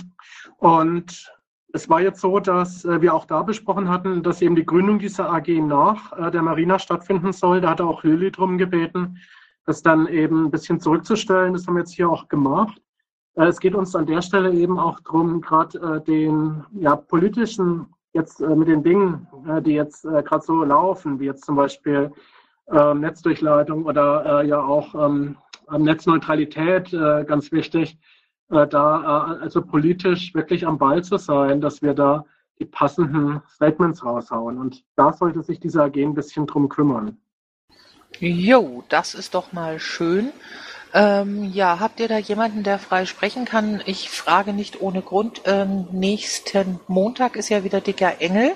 [0.57, 1.31] und
[1.71, 4.97] es war jetzt so, dass äh, wir auch da besprochen hatten, dass eben die Gründung
[4.97, 7.61] dieser AG nach äh, der Marina stattfinden soll.
[7.61, 9.19] Da hatte auch Lilly drum gebeten,
[9.67, 11.53] das dann eben ein bisschen zurückzustellen.
[11.53, 12.81] Das haben wir jetzt hier auch gemacht.
[13.37, 17.87] Äh, es geht uns an der Stelle eben auch darum, gerade äh, den ja, politischen,
[18.13, 19.27] jetzt äh, mit den Dingen,
[19.63, 22.11] die jetzt gerade so laufen, wie jetzt zum Beispiel
[22.69, 25.37] ähm, Netzdurchleitung oder ja auch ähm,
[25.69, 27.97] Netzneutralität, ganz wichtig,
[28.47, 32.23] da also politisch wirklich am Ball zu sein, dass wir da
[32.57, 34.57] die passenden Statements raushauen.
[34.59, 37.17] Und da sollte sich diese AG ein bisschen drum kümmern.
[38.19, 40.31] Jo, das ist doch mal schön.
[40.97, 43.83] Ähm, ja, habt ihr da jemanden, der frei sprechen kann?
[43.85, 45.43] Ich frage nicht ohne Grund.
[45.45, 48.53] Ähm, nächsten Montag ist ja wieder dicker Engel.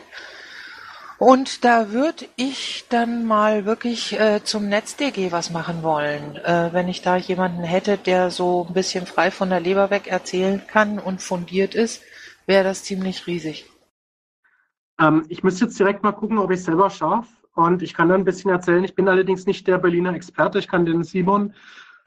[1.19, 6.35] Und da würde ich dann mal wirklich äh, zum NetzDG was machen wollen.
[6.37, 10.07] Äh, wenn ich da jemanden hätte, der so ein bisschen frei von der Leber weg
[10.07, 12.01] erzählen kann und fundiert ist,
[12.47, 13.69] wäre das ziemlich riesig.
[14.99, 17.29] Ähm, ich müsste jetzt direkt mal gucken, ob ich selber schaffe.
[17.53, 18.83] Und ich kann dann ein bisschen erzählen.
[18.83, 20.57] Ich bin allerdings nicht der Berliner Experte.
[20.57, 21.53] Ich kann den Simon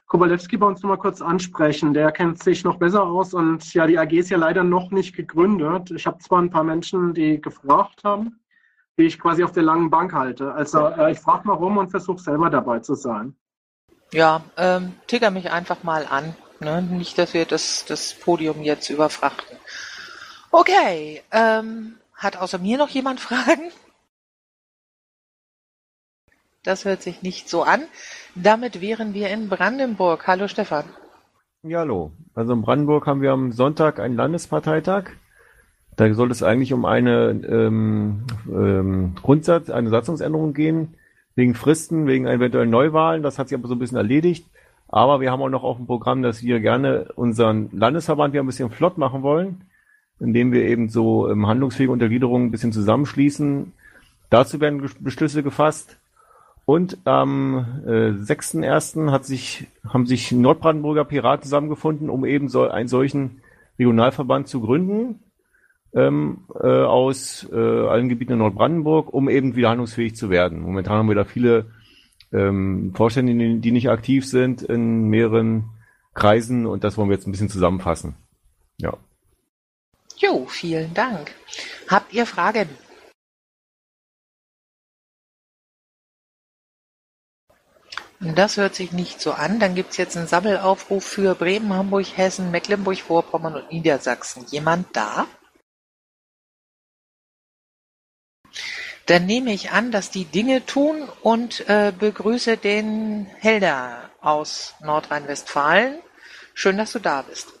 [0.07, 1.93] Kowalewski bei uns nochmal kurz ansprechen.
[1.93, 5.15] Der kennt sich noch besser aus und ja, die AG ist ja leider noch nicht
[5.15, 5.91] gegründet.
[5.91, 8.39] Ich habe zwar ein paar Menschen, die gefragt haben,
[8.97, 10.53] die ich quasi auf der langen Bank halte.
[10.53, 13.35] Also äh, ich frage mal rum und versuche selber dabei zu sein.
[14.11, 16.35] Ja, ähm, ticker mich einfach mal an.
[16.59, 16.81] Ne?
[16.81, 19.57] Nicht, dass wir das, das Podium jetzt überfrachten.
[20.51, 23.71] Okay, ähm, hat außer mir noch jemand Fragen?
[26.65, 27.83] Das hört sich nicht so an.
[28.33, 30.25] Damit wären wir in Brandenburg.
[30.25, 30.85] Hallo Stefan.
[31.61, 32.11] Ja, hallo.
[32.33, 35.11] Also in Brandenburg haben wir am Sonntag einen Landesparteitag.
[35.95, 40.95] Da soll es eigentlich um eine ähm, ähm, Grundsatz, eine Satzungsänderung gehen,
[41.35, 43.21] wegen Fristen, wegen eventuellen Neuwahlen.
[43.21, 44.47] Das hat sich aber so ein bisschen erledigt.
[44.87, 48.47] Aber wir haben auch noch auf dem Programm, dass wir gerne unseren Landesverband wieder ein
[48.47, 49.65] bisschen flott machen wollen,
[50.19, 53.71] indem wir eben so ähm, handlungsfähige Untergliederungen ein bisschen zusammenschließen.
[54.31, 55.97] Dazu werden Beschlüsse gefasst.
[56.65, 59.11] Und am äh, 6.1.
[59.11, 63.41] Hat sich, haben sich Nordbrandenburger Piraten zusammengefunden, um eben so einen solchen
[63.77, 65.19] Regionalverband zu gründen
[65.95, 70.61] ähm, äh, aus äh, allen Gebieten in Nordbrandenburg, um eben wieder handlungsfähig zu werden.
[70.61, 71.67] Momentan haben wir da viele
[72.33, 75.69] ähm, Vorstände, die nicht aktiv sind in mehreren
[76.13, 78.15] Kreisen und das wollen wir jetzt ein bisschen zusammenfassen.
[78.77, 78.97] Ja.
[80.17, 81.31] Jo, vielen Dank.
[81.89, 82.69] Habt ihr Fragen?
[88.19, 89.59] Das hört sich nicht so an.
[89.59, 94.45] Dann gibt's jetzt einen Sammelaufruf für Bremen, Hamburg, Hessen, Mecklenburg-Vorpommern und Niedersachsen.
[94.49, 95.27] Jemand da?
[99.05, 105.99] Dann nehme ich an, dass die Dinge tun und äh, begrüße den Helder aus Nordrhein-Westfalen.
[106.53, 107.53] Schön, dass du da bist.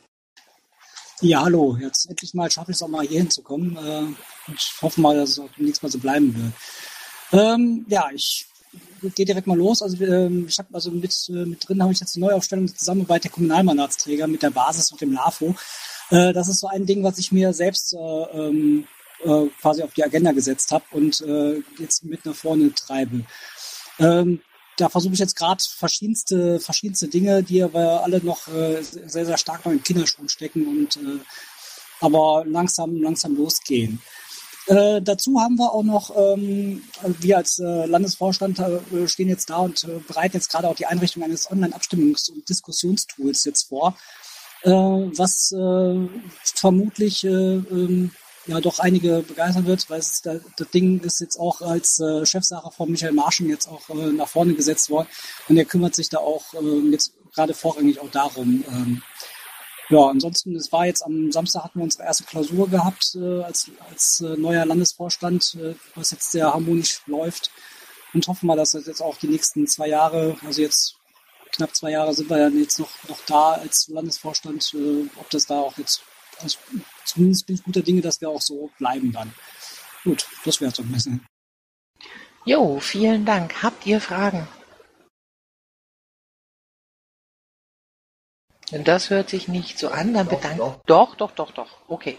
[1.21, 1.77] Ja, hallo.
[1.79, 3.77] Jetzt endlich mal schaffe ich es auch mal hier hinzukommen.
[3.77, 6.53] Äh, ich hoffe mal, dass es auch demnächst mal so bleiben wird.
[7.41, 8.47] Ähm, ja, ich
[9.13, 9.81] gehe direkt mal los.
[9.81, 12.75] Also ähm, ich habe also mit, äh, mit drin habe ich jetzt die Neuaufstellung der
[12.75, 15.55] Zusammenarbeit der Kommunalmandatsträger mit der Basis und dem LAFO.
[16.09, 18.87] Äh, das ist so ein Ding, was ich mir selbst äh, ähm,
[19.23, 23.25] äh, quasi auf die Agenda gesetzt habe und äh, jetzt mit nach vorne treibe.
[23.99, 24.41] Ähm,
[24.77, 29.37] da versuche ich jetzt gerade verschiedenste, verschiedenste Dinge, die aber alle noch äh, sehr, sehr
[29.37, 31.19] stark noch in Kinderschuhen stecken und äh,
[32.01, 34.01] aber langsam, langsam losgehen.
[34.67, 36.81] Äh, dazu haben wir auch noch, ähm,
[37.19, 40.87] wir als äh, Landesvorstand äh, stehen jetzt da und äh, bereiten jetzt gerade auch die
[40.87, 43.95] Einrichtung eines Online-Abstimmungs- und Diskussionstools jetzt vor,
[44.63, 45.53] äh, was
[46.55, 48.11] vermutlich äh, ähm,
[48.47, 50.41] ja doch einige begeistern wird, weil es, das
[50.73, 55.07] Ding ist jetzt auch als Chefsache von Michael Marschen jetzt auch nach vorne gesetzt worden
[55.49, 58.63] und er kümmert sich da auch äh, jetzt gerade vorrangig auch darum.
[59.89, 63.69] Ja, ansonsten, es war jetzt am Samstag hatten wir unsere erste Klausur gehabt äh, als,
[63.89, 67.51] als äh, neuer Landesvorstand, äh, was jetzt sehr harmonisch läuft
[68.13, 70.95] und hoffen wir, dass das jetzt auch die nächsten zwei Jahre, also jetzt
[71.51, 75.45] knapp zwei Jahre sind wir ja jetzt noch, noch da als Landesvorstand, äh, ob das
[75.45, 76.01] da auch jetzt
[76.41, 76.57] also
[77.05, 79.33] zumindest bin ich guter Dinge, dass wir auch so bleiben dann.
[80.03, 81.25] Gut, das wäre es ein bisschen.
[82.45, 83.63] Jo, vielen Dank.
[83.63, 84.47] Habt ihr Fragen?
[88.71, 91.69] Das hört sich nicht so an, dann bedanke Doch, doch, doch, doch.
[91.87, 92.17] Okay.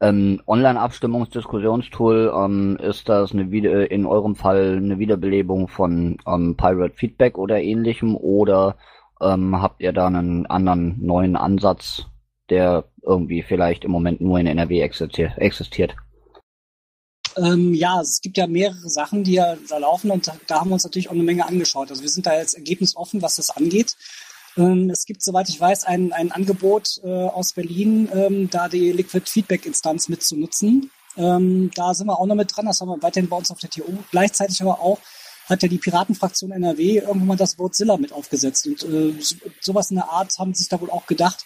[0.00, 6.94] Ähm, Online-Abstimmungsdiskussionstool, ähm, ist das eine Wieder in eurem Fall eine Wiederbelebung von ähm, Pirate
[6.96, 8.76] Feedback oder ähnlichem oder
[9.20, 12.06] ähm, habt ihr da einen anderen neuen Ansatz,
[12.50, 15.94] der irgendwie vielleicht im Moment nur in NRW existiert.
[17.36, 20.70] Ähm, ja, es gibt ja mehrere Sachen, die ja da laufen und da, da haben
[20.70, 21.90] wir uns natürlich auch eine Menge angeschaut.
[21.90, 23.96] Also wir sind da jetzt ergebnisoffen, was das angeht.
[24.56, 28.92] Ähm, es gibt, soweit ich weiß, ein, ein Angebot äh, aus Berlin, ähm, da die
[28.92, 30.90] Liquid Feedback Instanz mitzunutzen.
[31.16, 33.58] Ähm, da sind wir auch noch mit dran, das haben wir weiterhin bei uns auf
[33.58, 33.82] der TU.
[34.10, 34.98] Gleichzeitig aber auch
[35.48, 38.66] hat ja die Piratenfraktion NRW irgendwann mal das Wort Zilla mit aufgesetzt.
[38.66, 39.14] Und äh,
[39.60, 41.44] sowas in der Art haben sie sich da wohl auch gedacht,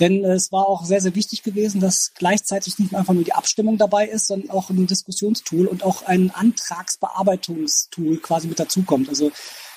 [0.00, 3.34] denn äh, es war auch sehr, sehr wichtig gewesen, dass gleichzeitig nicht einfach nur die
[3.34, 9.08] Abstimmung dabei ist, sondern auch ein Diskussionstool und auch ein Antragsbearbeitungstool quasi mit dazukommt.
[9.08, 9.32] Also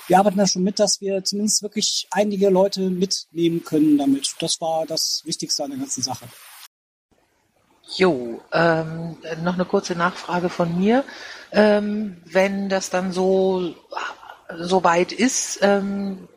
[0.08, 4.36] wir arbeiten da schon mit, dass wir zumindest wirklich einige Leute mitnehmen können damit.
[4.40, 6.26] Das war das Wichtigste an der ganzen Sache.
[7.96, 11.04] Jo, ähm, noch eine kurze Nachfrage von mir.
[11.52, 13.76] Ähm, wenn das dann so,
[14.58, 16.30] so weit ist, ähm,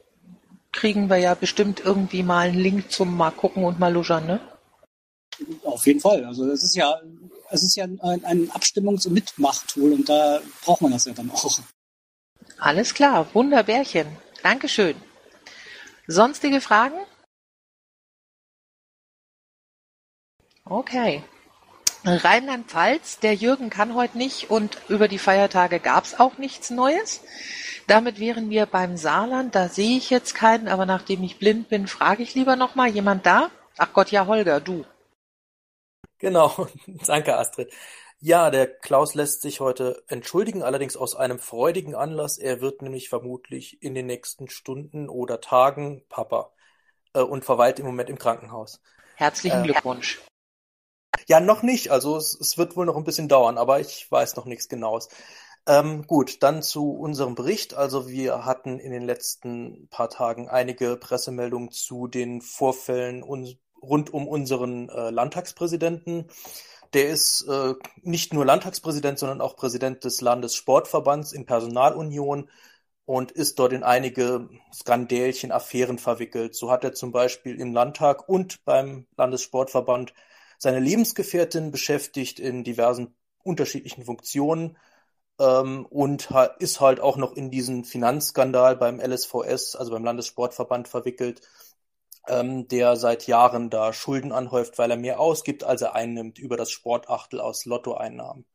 [0.72, 4.40] kriegen wir ja bestimmt irgendwie mal einen Link zum mal gucken und mal luschern, ne?
[5.64, 6.24] Auf jeden Fall.
[6.24, 7.00] Also es ist ja,
[7.50, 11.30] es ist ja ein, ein Abstimmungs- und Mitmachtool und da braucht man das ja dann
[11.30, 11.60] auch.
[12.64, 14.06] Alles klar, Wunderbärchen.
[14.42, 14.96] Dankeschön.
[16.06, 16.96] Sonstige Fragen?
[20.64, 21.22] Okay.
[22.06, 27.20] Rheinland-Pfalz, der Jürgen kann heute nicht und über die Feiertage gab es auch nichts Neues.
[27.86, 29.54] Damit wären wir beim Saarland.
[29.54, 32.88] Da sehe ich jetzt keinen, aber nachdem ich blind bin, frage ich lieber nochmal.
[32.88, 33.50] Jemand da?
[33.76, 34.86] Ach Gott, ja, Holger, du.
[36.18, 36.66] Genau,
[37.06, 37.70] danke Astrid.
[38.26, 42.38] Ja, der Klaus lässt sich heute entschuldigen, allerdings aus einem freudigen Anlass.
[42.38, 46.50] Er wird nämlich vermutlich in den nächsten Stunden oder Tagen Papa
[47.12, 48.80] äh, und verweilt im Moment im Krankenhaus.
[49.16, 50.22] Herzlichen äh, Glückwunsch.
[51.26, 51.90] Ja, noch nicht.
[51.90, 55.10] Also es, es wird wohl noch ein bisschen dauern, aber ich weiß noch nichts Genaues.
[55.66, 57.74] Ähm, gut, dann zu unserem Bericht.
[57.74, 64.14] Also wir hatten in den letzten paar Tagen einige Pressemeldungen zu den Vorfällen un rund
[64.14, 66.30] um unseren äh, Landtagspräsidenten.
[66.94, 72.48] Der ist äh, nicht nur Landtagspräsident, sondern auch Präsident des Landessportverbands in Personalunion
[73.04, 76.54] und ist dort in einige Skandälchen, Affären verwickelt.
[76.54, 80.14] So hat er zum Beispiel im Landtag und beim Landessportverband
[80.58, 84.78] seine Lebensgefährtin beschäftigt in diversen unterschiedlichen Funktionen
[85.40, 86.28] ähm, und
[86.60, 91.42] ist halt auch noch in diesen Finanzskandal beim LSVS, also beim Landessportverband, verwickelt,
[92.28, 96.56] ähm, der seit Jahren da Schulden anhäuft, weil er mehr ausgibt, als er einnimmt über
[96.56, 98.46] das Sportachtel aus Lottoeinnahmen.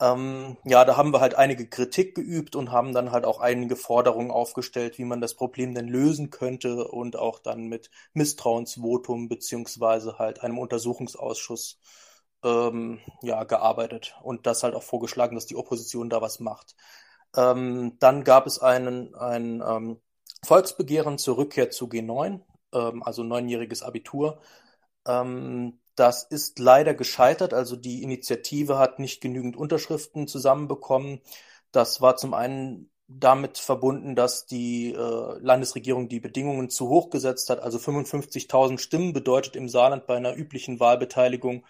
[0.00, 3.74] Ähm, ja, da haben wir halt einige Kritik geübt und haben dann halt auch einige
[3.74, 10.18] Forderungen aufgestellt, wie man das Problem denn lösen könnte und auch dann mit Misstrauensvotum beziehungsweise
[10.18, 11.80] halt einem Untersuchungsausschuss
[12.44, 16.76] ähm, ja, gearbeitet und das halt auch vorgeschlagen, dass die Opposition da was macht.
[17.36, 20.00] Ähm, dann gab es einen, ein ähm,
[20.44, 22.40] Volksbegehren zur Rückkehr zu G9,
[22.72, 24.40] ähm, also neunjähriges Abitur.
[25.06, 31.20] Ähm, das ist leider gescheitert, also die Initiative hat nicht genügend Unterschriften zusammenbekommen.
[31.72, 37.50] Das war zum einen damit verbunden, dass die äh, Landesregierung die Bedingungen zu hoch gesetzt
[37.50, 37.60] hat.
[37.60, 41.64] Also 55.000 Stimmen bedeutet im Saarland bei einer üblichen Wahlbeteiligung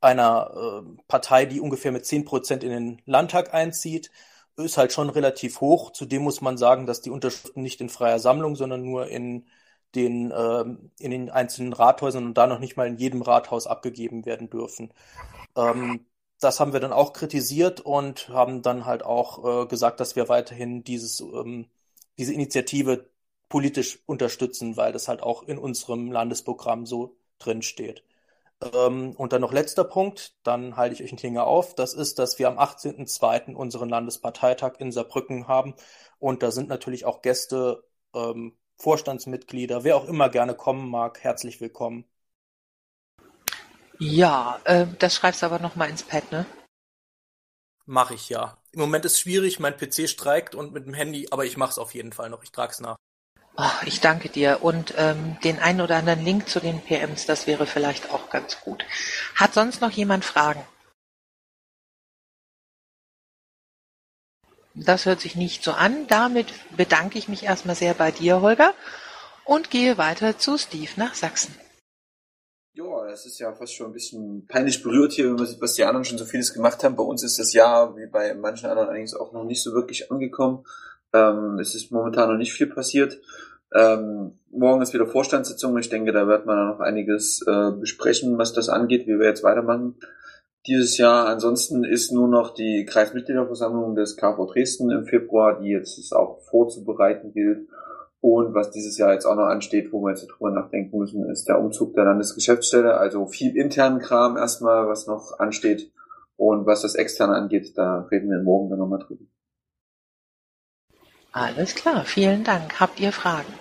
[0.00, 4.10] einer äh, Partei, die ungefähr mit zehn Prozent in den Landtag einzieht,
[4.56, 5.92] ist halt schon relativ hoch.
[5.92, 9.46] Zudem muss man sagen, dass die Unterschriften nicht in freier Sammlung, sondern nur in
[9.94, 14.26] den, ähm, in den einzelnen Rathäusern und da noch nicht mal in jedem Rathaus abgegeben
[14.26, 14.92] werden dürfen.
[15.56, 16.06] Ähm,
[16.40, 20.28] das haben wir dann auch kritisiert und haben dann halt auch äh, gesagt, dass wir
[20.28, 21.68] weiterhin dieses, ähm,
[22.18, 23.10] diese Initiative
[23.48, 28.04] politisch unterstützen, weil das halt auch in unserem Landesprogramm so drin steht.
[28.60, 31.74] Ähm, und dann noch letzter Punkt, dann halte ich euch einen Finger auf.
[31.74, 33.54] Das ist, dass wir am 18.02.
[33.54, 35.74] unseren Landesparteitag in Saarbrücken haben.
[36.18, 41.60] Und da sind natürlich auch Gäste, ähm, Vorstandsmitglieder, wer auch immer gerne kommen mag, herzlich
[41.60, 42.04] willkommen.
[43.98, 46.46] Ja, äh, das schreibst du aber nochmal ins Pad, ne?
[47.86, 48.58] Mach ich ja.
[48.70, 51.94] Im Moment ist schwierig, mein PC streikt und mit dem Handy, aber ich mach's auf
[51.94, 52.42] jeden Fall noch.
[52.42, 52.96] Ich trag's nach.
[53.56, 54.62] Oh, ich danke dir.
[54.62, 58.60] Und ähm, den einen oder anderen Link zu den PMs, das wäre vielleicht auch ganz
[58.60, 58.84] gut.
[59.34, 60.62] Hat sonst noch jemand Fragen?
[64.84, 66.06] Das hört sich nicht so an.
[66.08, 68.74] Damit bedanke ich mich erstmal sehr bei dir, Holger,
[69.44, 71.54] und gehe weiter zu Steve nach Sachsen.
[72.74, 75.74] Ja, das ist ja fast schon ein bisschen peinlich berührt hier, wenn man sieht, was
[75.74, 76.94] die anderen schon so vieles gemacht haben.
[76.94, 80.12] Bei uns ist das Jahr, wie bei manchen anderen allerdings auch noch nicht so wirklich
[80.12, 80.64] angekommen.
[81.12, 83.18] Ähm, es ist momentan noch nicht viel passiert.
[83.74, 85.76] Ähm, morgen ist wieder Vorstandssitzung.
[85.78, 89.42] Ich denke, da wird man noch einiges äh, besprechen, was das angeht, wie wir jetzt
[89.42, 89.96] weitermachen
[90.68, 91.26] dieses Jahr.
[91.26, 97.32] Ansonsten ist nur noch die Kreismitgliederversammlung des KV Dresden im Februar, die jetzt auch vorzubereiten
[97.32, 97.66] gilt.
[98.20, 101.48] Und was dieses Jahr jetzt auch noch ansteht, wo wir jetzt drüber nachdenken müssen, ist
[101.48, 102.94] der Umzug der Landesgeschäftsstelle.
[102.94, 105.90] Also viel internen Kram erstmal, was noch ansteht.
[106.36, 109.24] Und was das externe angeht, da reden wir morgen dann nochmal drüber.
[111.32, 112.80] Alles klar, vielen Dank.
[112.80, 113.52] Habt ihr Fragen?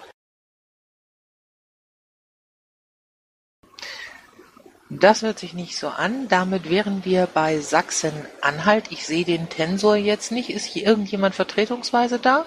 [4.90, 6.30] Das hört sich nicht so an.
[6.30, 8.86] Damit wären wir bei Sachsen-Anhalt.
[8.92, 10.50] Ich sehe den Tensor jetzt nicht.
[10.50, 12.46] Ist hier irgendjemand vertretungsweise da?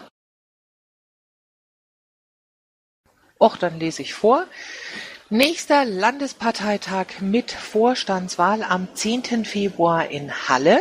[3.39, 4.47] Och, dann lese ich vor.
[5.29, 9.45] Nächster Landesparteitag mit Vorstandswahl am 10.
[9.45, 10.81] Februar in Halle.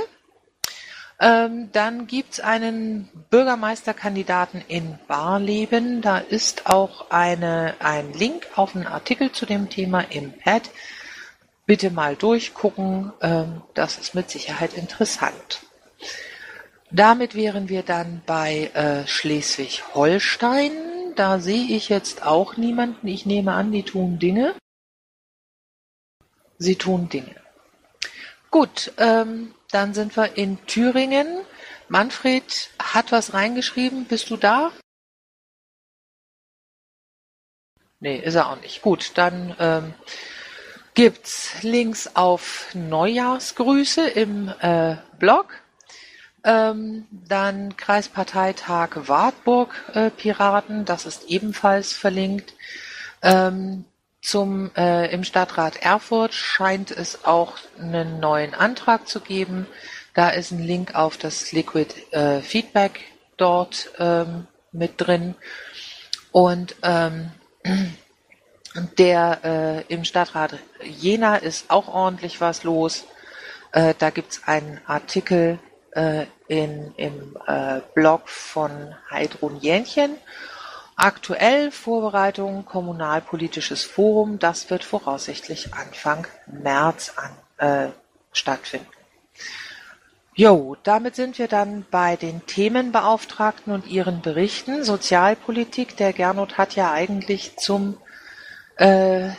[1.20, 6.02] Ähm, dann gibt's einen Bürgermeisterkandidaten in Barleben.
[6.02, 10.70] Da ist auch eine, ein Link auf einen Artikel zu dem Thema im Pad.
[11.70, 13.14] Bitte mal durchgucken.
[13.22, 15.62] Ähm, das ist mit Sicherheit interessant.
[16.90, 20.72] Damit wären wir dann bei äh, Schleswig-Holstein.
[21.16, 23.08] Da sehe ich jetzt auch niemanden.
[23.08, 24.56] Ich nehme an, die tun Dinge.
[26.58, 27.36] Sie tun Dinge.
[28.50, 31.28] Gut, ähm, dann sind wir in Thüringen.
[31.88, 34.06] Manfred hat was reingeschrieben.
[34.06, 34.72] Bist du da?
[38.00, 38.82] Nee, ist er auch nicht.
[38.82, 39.94] Gut, dann ähm,
[41.00, 45.46] gibt's Links auf Neujahrsgrüße im äh, Blog.
[46.44, 52.54] Ähm, dann Kreisparteitag Wartburg äh, Piraten, das ist ebenfalls verlinkt.
[53.22, 53.86] Ähm,
[54.22, 59.68] zum äh, im Stadtrat Erfurt scheint es auch einen neuen Antrag zu geben.
[60.16, 63.00] Da ist ein Link auf das Liquid äh, Feedback
[63.38, 65.36] dort ähm, mit drin.
[66.34, 67.32] Und ähm,
[68.98, 73.06] der äh, im Stadtrat Jena ist auch ordentlich was los.
[73.72, 75.60] Äh, da gibt's einen Artikel
[75.92, 80.18] äh, in, im äh, Blog von Heidrun Jähnchen
[81.02, 87.32] Aktuell Vorbereitung Kommunalpolitisches Forum, das wird voraussichtlich Anfang März an,
[87.66, 87.92] äh,
[88.34, 88.86] stattfinden.
[90.34, 94.84] Jo, damit sind wir dann bei den Themenbeauftragten und ihren Berichten.
[94.84, 97.96] Sozialpolitik, der Gernot hat ja eigentlich zum,
[98.80, 99.30] äh,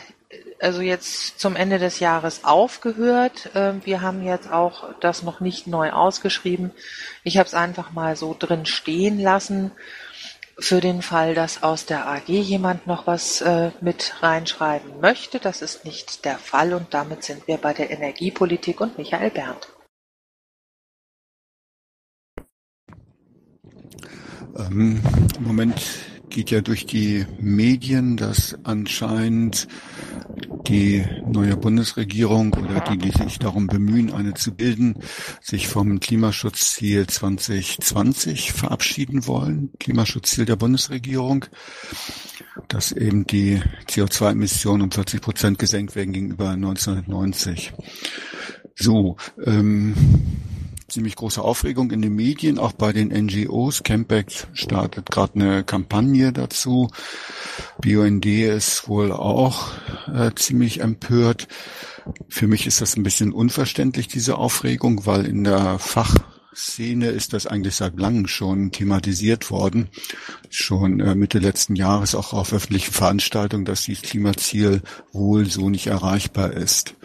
[0.59, 3.53] also jetzt zum Ende des Jahres aufgehört.
[3.55, 6.71] Äh, wir haben jetzt auch das noch nicht neu ausgeschrieben.
[7.23, 9.71] Ich habe es einfach mal so drin stehen lassen
[10.59, 15.39] für den Fall, dass aus der AG jemand noch was äh, mit reinschreiben möchte.
[15.39, 19.69] Das ist nicht der Fall und damit sind wir bei der Energiepolitik und Michael Berndt.
[24.55, 25.01] Ähm,
[25.39, 29.67] Moment geht ja durch die Medien, dass anscheinend
[30.67, 34.95] die neue Bundesregierung oder die, die sich darum bemühen, eine zu bilden,
[35.41, 39.71] sich vom Klimaschutzziel 2020 verabschieden wollen.
[39.79, 41.45] Klimaschutzziel der Bundesregierung,
[42.67, 47.73] dass eben die CO2-Emissionen um 40 Prozent gesenkt werden gegenüber 1990.
[48.75, 49.93] So, ähm,
[50.91, 53.83] ziemlich große Aufregung in den Medien, auch bei den NGOs.
[53.83, 56.89] Campact startet gerade eine Kampagne dazu.
[57.81, 59.71] BUND ist wohl auch
[60.13, 61.47] äh, ziemlich empört.
[62.29, 66.15] Für mich ist das ein bisschen unverständlich, diese Aufregung, weil in der Fach
[66.53, 69.87] Szene ist das eigentlich seit langem schon thematisiert worden,
[70.49, 74.81] schon äh, Mitte letzten Jahres auch auf öffentlichen Veranstaltungen, dass dieses Klimaziel
[75.13, 76.95] wohl so nicht erreichbar ist.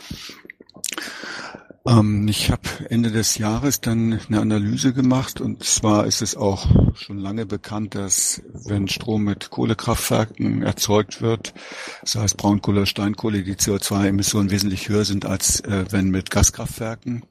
[1.86, 6.66] Ähm, ich habe Ende des Jahres dann eine Analyse gemacht und zwar ist es auch
[6.94, 11.54] schon lange bekannt, dass wenn Strom mit Kohlekraftwerken erzeugt wird,
[12.00, 17.24] das heißt Braunkohle, oder Steinkohle, die CO2-Emissionen wesentlich höher sind, als äh, wenn mit Gaskraftwerken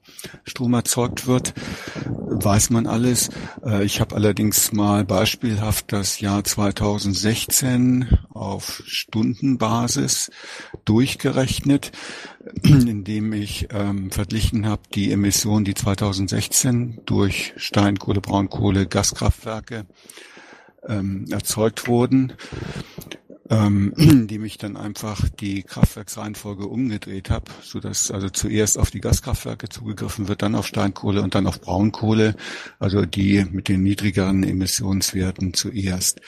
[0.44, 1.52] Strom erzeugt wird,
[1.94, 3.30] weiß man alles.
[3.64, 10.30] Äh, ich habe allerdings mal beispielhaft das Jahr 2016 auf Stundenbasis
[10.84, 11.92] durchgerechnet
[12.62, 19.86] indem ich ähm, verglichen habe die Emissionen, die 2016 durch Steinkohle, Braunkohle, Gaskraftwerke
[20.86, 22.34] ähm, erzeugt wurden,
[23.50, 29.00] ähm, indem ich dann einfach die Kraftwerksreihenfolge umgedreht habe, so dass also zuerst auf die
[29.00, 32.36] Gaskraftwerke zugegriffen wird, dann auf Steinkohle und dann auf Braunkohle,
[32.78, 36.20] also die mit den niedrigeren Emissionswerten zuerst.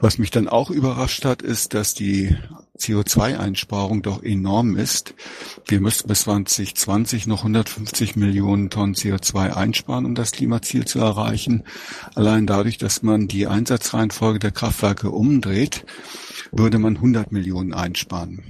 [0.00, 2.36] Was mich dann auch überrascht hat, ist, dass die
[2.78, 5.14] CO2-Einsparung doch enorm ist.
[5.66, 11.62] Wir müssten bis 2020 noch 150 Millionen Tonnen CO2 einsparen, um das Klimaziel zu erreichen.
[12.14, 15.86] Allein dadurch, dass man die Einsatzreihenfolge der Kraftwerke umdreht,
[16.50, 18.42] würde man 100 Millionen einsparen.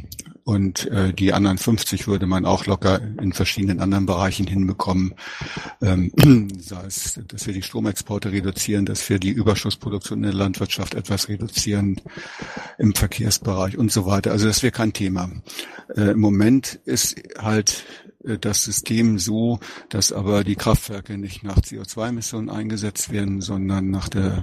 [0.45, 5.14] Und äh, die anderen 50 würde man auch locker in verschiedenen anderen Bereichen hinbekommen.
[5.80, 6.12] Ähm,
[6.59, 11.30] sei es, dass wir die Stromexporte reduzieren, dass wir die Überschussproduktion in der Landwirtschaft etwas
[11.30, 11.99] reduzieren,
[12.76, 14.32] im Verkehrsbereich und so weiter.
[14.32, 15.30] Also das wäre kein Thema.
[15.97, 17.84] Äh, Im Moment ist halt
[18.24, 24.11] äh, das System so, dass aber die Kraftwerke nicht nach CO2-Emissionen eingesetzt werden, sondern nach
[24.11, 24.42] der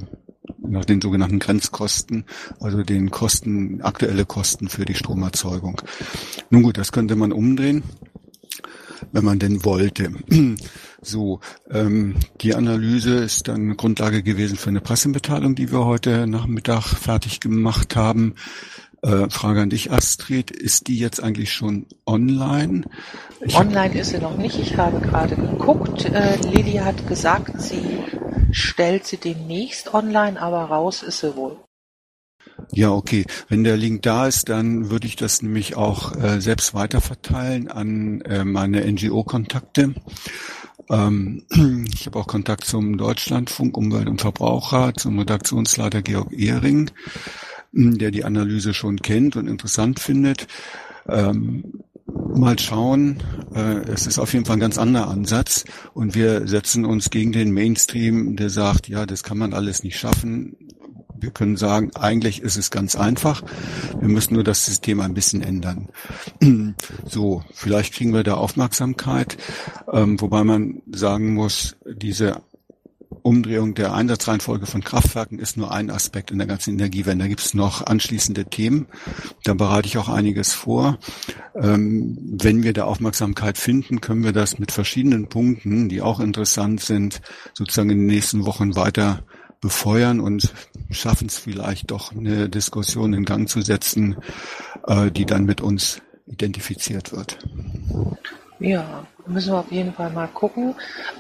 [0.71, 2.25] nach den sogenannten Grenzkosten,
[2.59, 5.81] also den Kosten, aktuelle Kosten für die Stromerzeugung.
[6.49, 7.83] Nun gut, das könnte man umdrehen,
[9.11, 10.11] wenn man denn wollte.
[11.03, 11.39] So,
[11.71, 17.39] ähm, die Analyse ist dann Grundlage gewesen für eine Pressemitteilung, die wir heute Nachmittag fertig
[17.39, 18.35] gemacht haben.
[19.01, 22.83] Äh, Frage an dich, Astrid, ist die jetzt eigentlich schon online?
[23.39, 24.59] Ich online ist sie noch nicht.
[24.59, 26.05] Ich habe gerade geguckt.
[26.05, 27.99] Äh, Lili hat gesagt, sie
[28.51, 31.57] stellt sie demnächst online, aber raus ist sie wohl.
[32.71, 33.25] Ja, okay.
[33.49, 38.21] Wenn der Link da ist, dann würde ich das nämlich auch äh, selbst weiterverteilen an
[38.21, 39.95] äh, meine NGO-Kontakte.
[40.89, 41.43] Ähm,
[41.93, 46.91] ich habe auch Kontakt zum Deutschlandfunk Umwelt und Verbraucher, zum Redaktionsleiter Georg Ehring,
[47.71, 50.47] der die Analyse schon kennt und interessant findet.
[51.07, 51.81] Ähm,
[52.35, 53.21] mal schauen.
[53.53, 57.31] Äh, es ist auf jeden Fall ein ganz anderer Ansatz und wir setzen uns gegen
[57.31, 60.55] den Mainstream, der sagt, ja, das kann man alles nicht schaffen.
[61.17, 63.43] Wir können sagen, eigentlich ist es ganz einfach.
[63.99, 65.89] Wir müssen nur das System ein bisschen ändern.
[67.05, 69.37] So, vielleicht kriegen wir da Aufmerksamkeit,
[69.91, 72.41] ähm, wobei man sagen muss, diese
[73.23, 77.25] Umdrehung der Einsatzreihenfolge von Kraftwerken ist nur ein Aspekt in der ganzen Energiewende.
[77.25, 78.87] Da gibt es noch anschließende Themen.
[79.43, 80.97] Da bereite ich auch einiges vor.
[81.55, 86.81] Ähm, wenn wir da Aufmerksamkeit finden, können wir das mit verschiedenen Punkten, die auch interessant
[86.81, 87.21] sind,
[87.53, 89.23] sozusagen in den nächsten Wochen weiter
[89.61, 90.53] befeuern und
[90.89, 94.17] schaffen es vielleicht doch eine Diskussion in Gang zu setzen,
[94.87, 97.37] äh, die dann mit uns identifiziert wird.
[98.61, 100.75] Ja, müssen wir auf jeden Fall mal gucken.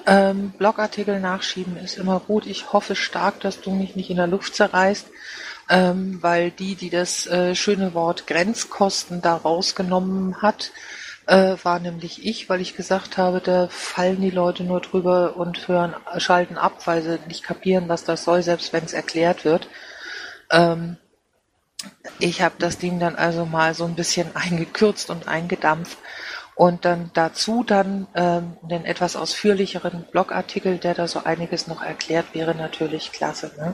[0.05, 2.45] Ähm, Blogartikel nachschieben ist immer gut.
[2.45, 5.07] Ich hoffe stark, dass du mich nicht in der Luft zerreißt,
[5.67, 10.71] ähm, weil die, die das äh, schöne Wort Grenzkosten da rausgenommen hat,
[11.25, 15.67] äh, war nämlich ich, weil ich gesagt habe, da fallen die Leute nur drüber und
[15.67, 19.67] hören, schalten ab, weil sie nicht kapieren, was das soll, selbst wenn es erklärt wird.
[20.51, 20.97] Ähm,
[22.19, 25.97] ich habe das Ding dann also mal so ein bisschen eingekürzt und eingedampft
[26.61, 32.35] und dann dazu dann ähm, einen etwas ausführlicheren Blogartikel, der da so einiges noch erklärt,
[32.35, 33.51] wäre natürlich klasse.
[33.57, 33.73] Ne?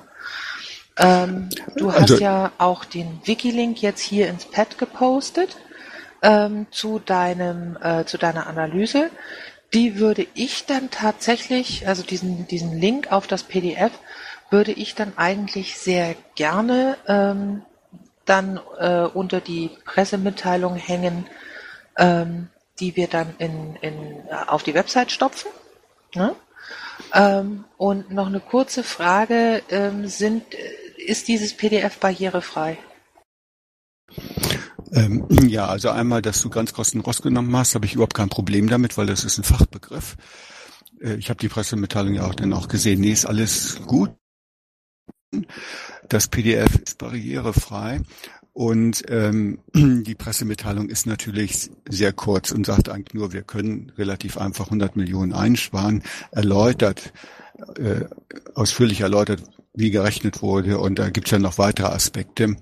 [0.98, 5.58] Ähm, du also, hast ja auch den Wikilink jetzt hier ins Pad gepostet
[6.22, 9.10] ähm, zu deinem äh, zu deiner Analyse.
[9.74, 13.92] Die würde ich dann tatsächlich, also diesen diesen Link auf das PDF,
[14.50, 17.64] würde ich dann eigentlich sehr gerne ähm,
[18.24, 21.26] dann äh, unter die Pressemitteilung hängen,
[21.98, 22.48] ähm,
[22.80, 25.50] die wir dann in, in, auf die Website stopfen.
[26.16, 26.36] Ne?
[27.14, 30.44] Ähm, und noch eine kurze Frage, ähm, sind,
[30.98, 32.78] ist dieses PDF barrierefrei?
[34.94, 38.70] Ähm, ja, also einmal, dass du ganz Kosten rausgenommen hast, habe ich überhaupt kein Problem
[38.70, 40.18] damit, weil das ist ein Fachbegriff.
[41.02, 43.02] Äh, ich habe die Pressemitteilung ja auch dann auch gesehen.
[43.02, 44.12] Nee, ist alles gut.
[46.08, 48.02] Das PDF ist barrierefrei
[48.58, 54.36] Und ähm, die Pressemitteilung ist natürlich sehr kurz und sagt eigentlich nur, wir können relativ
[54.36, 56.02] einfach 100 Millionen einsparen,
[56.32, 57.14] erläutert,
[57.76, 58.06] äh,
[58.56, 59.44] ausführlich erläutert,
[59.76, 60.80] wie gerechnet wurde.
[60.80, 62.56] Und da gibt's ja noch weitere Aspekte.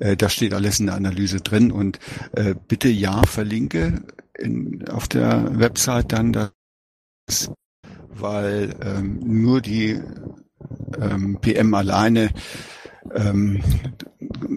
[0.00, 1.72] Äh, das steht alles in der Analyse drin.
[1.72, 1.98] Und
[2.32, 4.02] äh, bitte ja, verlinke
[4.38, 7.50] in, auf der Website dann das,
[8.10, 9.98] weil ähm, nur die
[11.00, 12.28] ähm, PM alleine
[13.14, 13.62] ähm,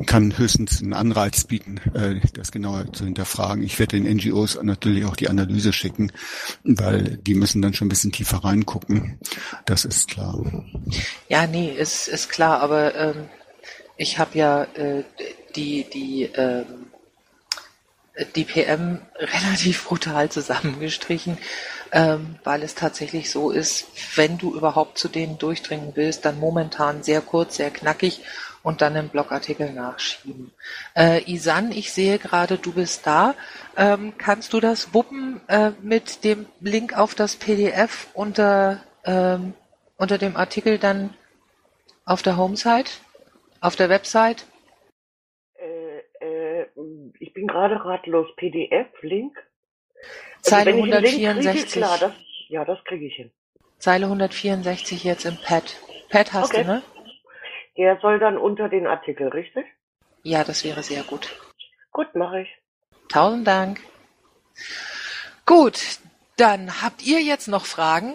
[0.05, 3.63] kann höchstens einen Anreiz bieten, äh, das genauer zu hinterfragen.
[3.63, 6.11] Ich werde den NGOs natürlich auch die Analyse schicken,
[6.63, 9.19] weil die müssen dann schon ein bisschen tiefer reingucken.
[9.65, 10.39] Das ist klar.
[11.29, 13.15] Ja, nee, ist, ist klar, aber ähm,
[13.97, 15.03] ich habe ja äh,
[15.55, 16.80] die, die ähm,
[18.35, 21.37] die PM relativ brutal zusammengestrichen,
[21.91, 27.03] ähm, weil es tatsächlich so ist, wenn du überhaupt zu denen durchdringen willst, dann momentan
[27.03, 28.21] sehr kurz, sehr knackig
[28.63, 30.51] und dann im Blogartikel nachschieben.
[30.95, 33.33] Äh, Isan, ich sehe gerade, du bist da.
[33.75, 39.53] Ähm, kannst du das wuppen äh, mit dem Link auf das PDF unter, ähm,
[39.97, 41.13] unter dem Artikel dann
[42.05, 42.91] auf der Homesite,
[43.61, 44.45] auf der Website?
[47.21, 48.27] Ich bin gerade ratlos.
[48.35, 49.37] PDF-Link?
[49.37, 51.61] Also Zeile also 164.
[51.61, 52.13] Kriege, klar, das,
[52.49, 53.31] ja, das kriege ich hin.
[53.77, 55.75] Zeile 164 jetzt im Pad.
[56.09, 56.63] Pad hast okay.
[56.63, 56.83] du, ne?
[57.77, 59.65] Der soll dann unter den Artikel, richtig?
[60.23, 61.29] Ja, das wäre sehr gut.
[61.91, 62.49] Gut, mache ich.
[63.09, 63.79] Tausend Dank.
[65.45, 65.99] Gut,
[66.37, 68.13] dann habt ihr jetzt noch Fragen?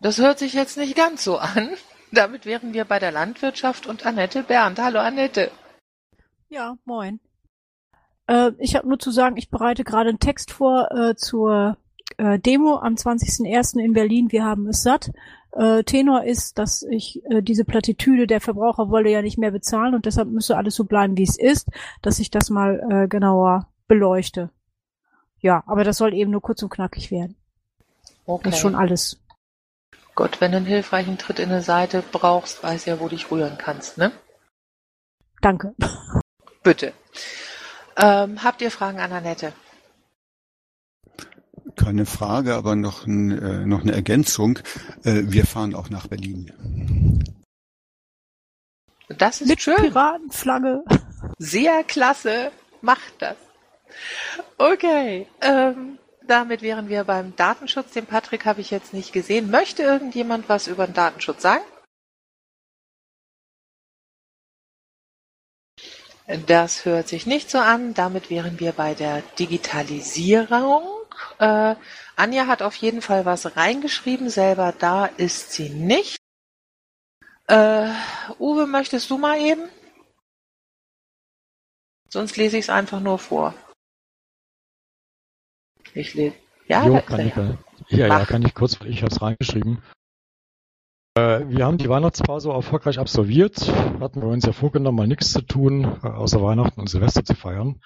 [0.00, 1.76] Das hört sich jetzt nicht ganz so an.
[2.12, 4.80] Damit wären wir bei der Landwirtschaft und Annette Berndt.
[4.80, 5.50] Hallo Annette.
[6.48, 7.20] Ja, moin.
[8.26, 11.76] Äh, ich habe nur zu sagen, ich bereite gerade einen Text vor äh, zur
[12.16, 13.78] äh, Demo am 20.01.
[13.78, 14.32] in Berlin.
[14.32, 15.10] Wir haben es satt.
[15.52, 19.94] Äh, Tenor ist, dass ich äh, diese Plattitüde, der Verbraucher wolle ja nicht mehr bezahlen
[19.94, 21.68] und deshalb müsse alles so bleiben, wie es ist,
[22.02, 24.50] dass ich das mal äh, genauer beleuchte.
[25.40, 27.36] Ja, aber das soll eben nur kurz und knackig werden.
[28.26, 28.42] Okay.
[28.44, 29.18] Das ist schon alles.
[30.20, 33.30] Gott, wenn du einen hilfreichen Tritt in eine Seite brauchst, weiß ja, wo du dich
[33.30, 34.12] rühren kannst, ne?
[35.40, 35.74] Danke.
[36.62, 36.92] Bitte.
[37.96, 39.54] Ähm, habt ihr Fragen an Annette?
[41.74, 44.58] Keine Frage, aber noch, ein, äh, noch eine Ergänzung.
[45.04, 46.52] Äh, wir fahren auch nach Berlin.
[49.08, 49.76] Das ist Mit schön.
[49.76, 50.84] Piratenflagge.
[51.38, 52.52] Sehr klasse.
[52.82, 53.36] Macht das.
[54.58, 55.26] Okay.
[55.40, 55.98] Ähm,
[56.30, 57.92] damit wären wir beim Datenschutz.
[57.92, 59.50] Den Patrick habe ich jetzt nicht gesehen.
[59.50, 61.64] Möchte irgendjemand was über den Datenschutz sagen?
[66.46, 67.94] Das hört sich nicht so an.
[67.94, 70.84] Damit wären wir bei der Digitalisierung.
[71.38, 71.74] Äh,
[72.14, 74.30] Anja hat auf jeden Fall was reingeschrieben.
[74.30, 76.18] Selber da ist sie nicht.
[77.48, 77.88] Äh,
[78.38, 79.68] Uwe, möchtest du mal eben?
[82.08, 83.54] Sonst lese ich es einfach nur vor.
[85.94, 86.34] Ich lese.
[86.66, 87.34] Ja, jo, kann ich,
[87.88, 89.82] ja, ja, kann ich kurz, ich habe es reingeschrieben.
[91.16, 93.68] Äh, wir haben die Weihnachtspause erfolgreich absolviert,
[94.00, 97.34] hatten wir uns ja vorgenommen, mal nichts zu tun, äh, außer Weihnachten und Silvester zu
[97.34, 97.80] feiern.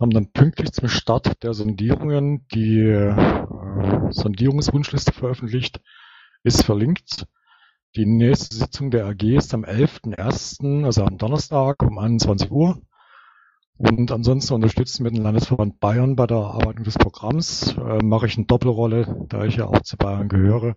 [0.00, 5.80] Haben dann pünktlich zum Start der Sondierungen die äh, Sondierungswunschliste veröffentlicht,
[6.44, 7.26] ist verlinkt.
[7.96, 12.80] Die nächste Sitzung der AG ist am 11.01., also am Donnerstag um 21 Uhr.
[13.78, 17.76] Und ansonsten unterstützen wir den Landesverband Bayern bei der Erarbeitung des Programms.
[17.76, 20.76] Äh, mache ich eine Doppelrolle, da ich ja auch zu Bayern gehöre.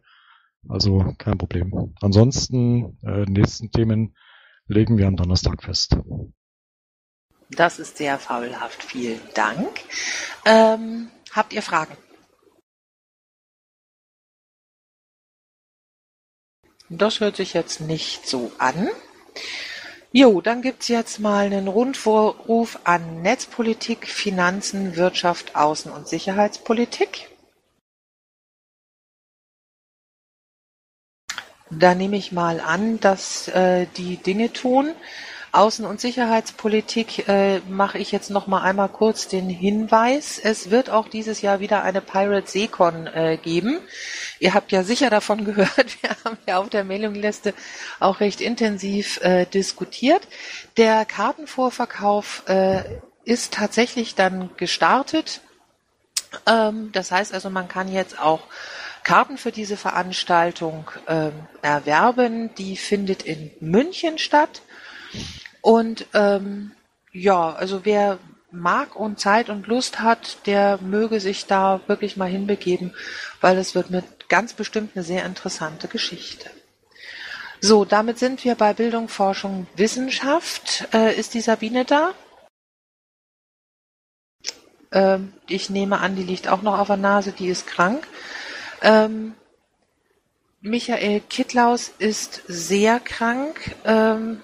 [0.70, 1.96] Also kein Problem.
[2.00, 4.16] Ansonsten, äh, nächsten Themen
[4.68, 5.98] legen wir am Donnerstag fest.
[7.50, 8.84] Das ist sehr fabelhaft.
[8.84, 9.82] Vielen Dank.
[10.46, 11.98] Ähm, habt ihr Fragen?
[16.90, 18.90] Das hört sich jetzt nicht so an.
[20.14, 27.30] Jo, dann gibt's jetzt mal einen Rundruf an Netzpolitik, Finanzen, Wirtschaft, Außen- und Sicherheitspolitik.
[31.70, 34.94] Da nehme ich mal an, dass äh, die Dinge tun.
[35.52, 40.40] Außen- und Sicherheitspolitik äh, mache ich jetzt noch mal einmal kurz den Hinweis.
[40.42, 43.80] Es wird auch dieses Jahr wieder eine Pirate Seacon äh, geben.
[44.40, 46.02] Ihr habt ja sicher davon gehört.
[46.02, 47.54] Wir haben ja auf der Mailingliste
[48.00, 50.26] auch recht intensiv äh, diskutiert.
[50.78, 52.84] Der Kartenvorverkauf äh,
[53.26, 55.42] ist tatsächlich dann gestartet.
[56.48, 58.44] Ähm, das heißt also, man kann jetzt auch
[59.04, 62.56] Karten für diese Veranstaltung ähm, erwerben.
[62.56, 64.62] Die findet in München statt.
[65.62, 66.72] Und ähm,
[67.12, 68.20] ja, also wer
[68.52, 72.94] mag und Zeit und Lust hat, der möge sich da wirklich mal hinbegeben,
[73.40, 76.50] weil es wird mit ganz bestimmt eine sehr interessante Geschichte.
[77.62, 80.88] So, damit sind wir bei Bildung, Forschung, Wissenschaft.
[80.94, 82.14] Äh, ist die Sabine da?
[84.92, 88.08] Ähm, ich nehme an, die liegt auch noch auf der Nase, die ist krank.
[88.82, 89.36] Ähm,
[90.60, 93.76] Michael Kittlaus ist sehr krank.
[93.86, 94.42] Ähm,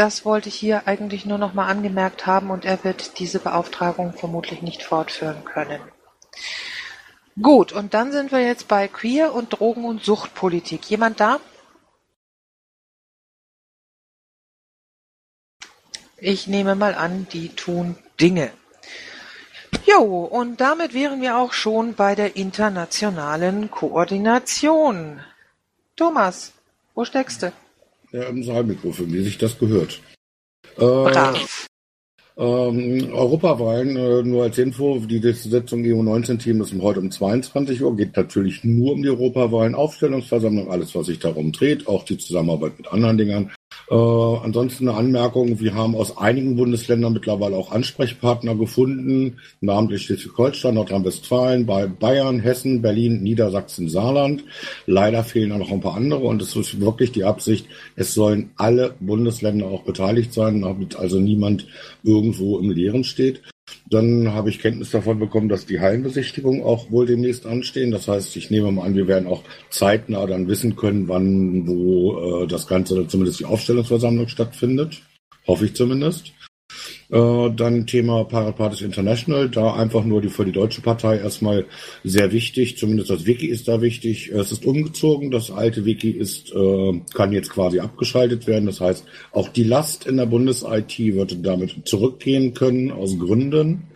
[0.00, 4.14] das wollte ich hier eigentlich nur noch mal angemerkt haben und er wird diese Beauftragung
[4.14, 5.82] vermutlich nicht fortführen können.
[7.42, 10.88] Gut, und dann sind wir jetzt bei Queer und Drogen- und Suchtpolitik.
[10.88, 11.38] Jemand da?
[16.16, 18.50] Ich nehme mal an, die tun Dinge.
[19.84, 25.22] Jo, und damit wären wir auch schon bei der internationalen Koordination.
[25.94, 26.52] Thomas,
[26.94, 27.52] wo steckst du?
[28.12, 30.00] Ja, im Saalmikrofon, wie sich das gehört.
[30.78, 31.34] Äh.
[32.36, 38.16] Ähm, Europawahlen, äh, nur als Info, die Sitzung EU-19-Team ist heute um 22 Uhr, geht
[38.16, 42.88] natürlich nur um die Europawahlen, Aufstellungsversammlung, alles, was sich darum dreht, auch die Zusammenarbeit mit
[42.88, 43.52] anderen Dingern.
[43.90, 50.74] Äh, ansonsten eine Anmerkung, wir haben aus einigen Bundesländern mittlerweile auch Ansprechpartner gefunden, namentlich Schleswig-Holstein,
[50.74, 54.44] Nordrhein-Westfalen, bei Bayern, Hessen, Berlin, Niedersachsen, Saarland.
[54.86, 57.66] Leider fehlen da noch ein paar andere und es ist wirklich die Absicht,
[57.96, 61.66] es sollen alle Bundesländer auch beteiligt sein, damit also niemand
[62.04, 63.42] irgendwo im Leeren steht.
[63.90, 67.90] Dann habe ich Kenntnis davon bekommen, dass die Hallenbesichtigungen auch wohl demnächst anstehen.
[67.90, 72.42] Das heißt, ich nehme mal an, wir werden auch zeitnah dann wissen können, wann, wo
[72.42, 75.02] äh, das Ganze, zumindest die Aufstellungsversammlung stattfindet.
[75.46, 76.32] Hoffe ich zumindest.
[77.10, 81.66] Äh, dann Thema Parapartis International, da einfach nur die für die deutsche Partei erstmal
[82.04, 84.30] sehr wichtig, zumindest das Wiki ist da wichtig.
[84.30, 88.66] Es ist umgezogen, das alte Wiki ist, äh, kann jetzt quasi abgeschaltet werden.
[88.66, 93.89] Das heißt, auch die Last in der Bundes-IT wird damit zurückgehen können aus Gründen.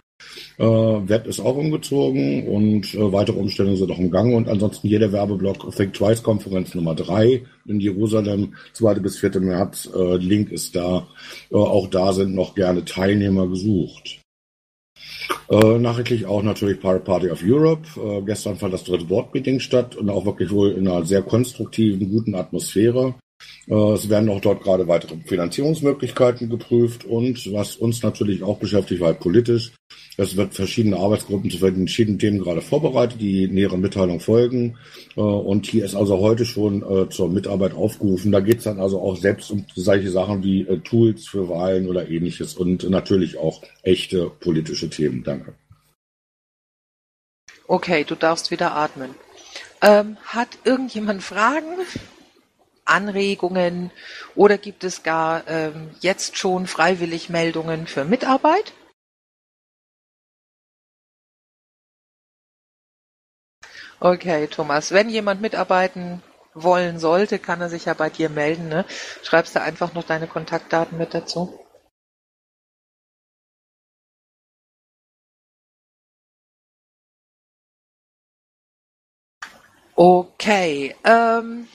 [0.59, 4.87] Äh, Web ist auch umgezogen und äh, weitere Umstellungen sind auch im Gange und ansonsten
[4.89, 8.95] jeder Werbeblock Think Twice Konferenz Nummer drei in Jerusalem, 2.
[8.97, 9.41] bis 4.
[9.41, 11.09] März, äh, Link ist da.
[11.51, 14.21] Äh, auch da sind noch gerne Teilnehmer gesucht.
[15.49, 17.83] Äh, nachrichtlich auch natürlich Pirate Party of Europe.
[17.97, 22.11] Äh, gestern fand das dritte Board-Meeting statt und auch wirklich wohl in einer sehr konstruktiven,
[22.11, 23.15] guten Atmosphäre.
[23.69, 29.01] Äh, es werden auch dort gerade weitere Finanzierungsmöglichkeiten geprüft und was uns natürlich auch beschäftigt,
[29.01, 29.73] weil politisch,
[30.17, 34.77] es wird verschiedene Arbeitsgruppen zu verschiedenen Themen gerade vorbereitet, die näheren Mitteilungen folgen.
[35.17, 38.33] Äh, und hier ist also heute schon äh, zur Mitarbeit aufgerufen.
[38.33, 42.09] Da geht es dann also auch selbst um solche Sachen wie Tools für Wahlen oder
[42.09, 45.23] ähnliches und natürlich auch echte politische Themen.
[45.25, 45.55] Danke.
[47.67, 49.15] Okay, du darfst wieder atmen.
[49.81, 51.79] Ähm, hat irgendjemand Fragen?
[52.85, 53.91] Anregungen
[54.35, 58.73] oder gibt es gar ähm, jetzt schon freiwillig Meldungen für Mitarbeit?
[64.01, 66.23] Okay, Thomas, wenn jemand mitarbeiten
[66.55, 68.69] wollen sollte, kann er sich ja bei dir melden.
[68.69, 68.85] Ne?
[69.23, 71.59] Schreibst du einfach noch deine Kontaktdaten mit dazu?
[79.97, 81.69] Okay, ähm,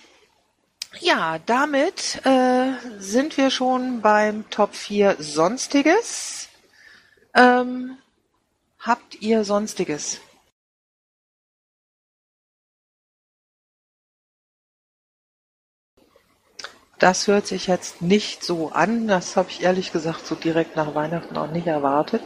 [1.02, 6.50] ja, damit äh, sind wir schon beim Top 4 Sonstiges.
[7.36, 7.97] Ähm,
[8.80, 10.20] habt ihr Sonstiges?
[17.00, 19.08] Das hört sich jetzt nicht so an.
[19.08, 22.22] Das habe ich ehrlich gesagt so direkt nach Weihnachten auch nicht erwartet.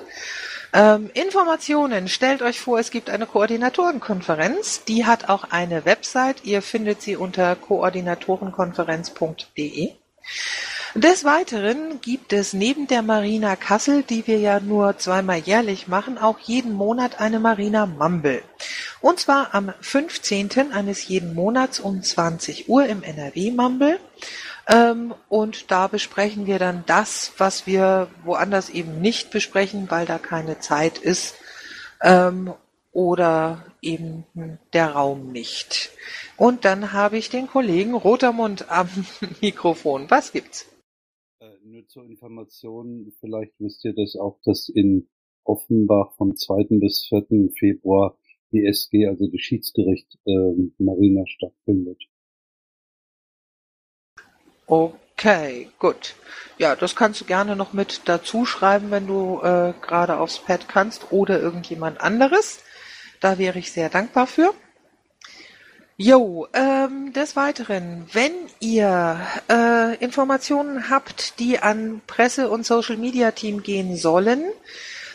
[0.74, 2.08] Ähm, Informationen.
[2.08, 4.86] Stellt euch vor, es gibt eine Koordinatorenkonferenz.
[4.86, 6.44] Die hat auch eine Website.
[6.44, 9.92] Ihr findet sie unter koordinatorenkonferenz.de.
[10.96, 16.20] Des Weiteren gibt es neben der Marina Kassel, die wir ja nur zweimal jährlich machen,
[16.20, 18.44] auch jeden Monat eine Marina Mumble.
[19.02, 20.72] Und zwar am 15.
[20.72, 24.00] eines jeden Monats um 20 Uhr im NRW Mumble.
[24.68, 30.18] Ähm, und da besprechen wir dann das, was wir woanders eben nicht besprechen, weil da
[30.18, 31.36] keine Zeit ist
[32.02, 32.54] ähm,
[32.92, 34.26] oder eben
[34.72, 35.92] der Raum nicht.
[36.38, 38.88] Und dann habe ich den Kollegen Rotermund am
[39.42, 40.10] Mikrofon.
[40.10, 40.66] Was gibt's?
[41.40, 45.10] Äh, nur zur Information, vielleicht wisst ihr das auch, dass in
[45.44, 46.80] Offenbach vom 2.
[46.80, 47.50] bis 4.
[47.58, 48.18] Februar
[48.54, 52.02] die SG, also die Schiedsgericht äh, Marina stattfindet.
[54.66, 56.16] Okay, gut.
[56.58, 60.68] Ja, das kannst du gerne noch mit dazu schreiben, wenn du äh, gerade aufs Pad
[60.68, 62.60] kannst oder irgendjemand anderes.
[63.20, 64.54] Da wäre ich sehr dankbar für.
[65.96, 73.96] Jo, ähm, des Weiteren, wenn ihr äh, Informationen habt, die an Presse- und Social-Media-Team gehen
[73.96, 74.44] sollen,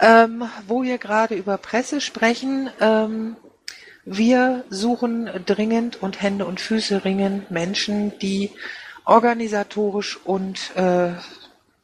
[0.00, 3.36] Ähm, wo wir gerade über Presse sprechen, ähm,
[4.04, 8.52] wir suchen dringend und Hände und Füße ringen Menschen, die
[9.04, 11.12] organisatorisch und äh,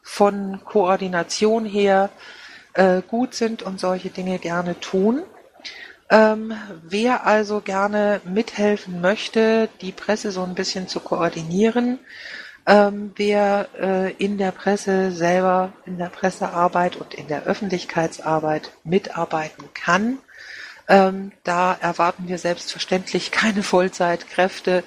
[0.02, 2.10] von Koordination her
[2.74, 5.22] äh, gut sind und solche Dinge gerne tun.
[6.10, 11.98] Ähm, wer also gerne mithelfen möchte, die Presse so ein bisschen zu koordinieren,
[12.66, 19.64] ähm, wer äh, in der Presse selber, in der Pressearbeit und in der Öffentlichkeitsarbeit mitarbeiten
[19.74, 20.18] kann,
[20.88, 24.84] ähm, da erwarten wir selbstverständlich keine Vollzeitkräfte,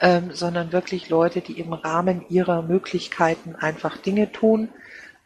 [0.00, 4.68] ähm, sondern wirklich Leute, die im Rahmen ihrer Möglichkeiten einfach Dinge tun.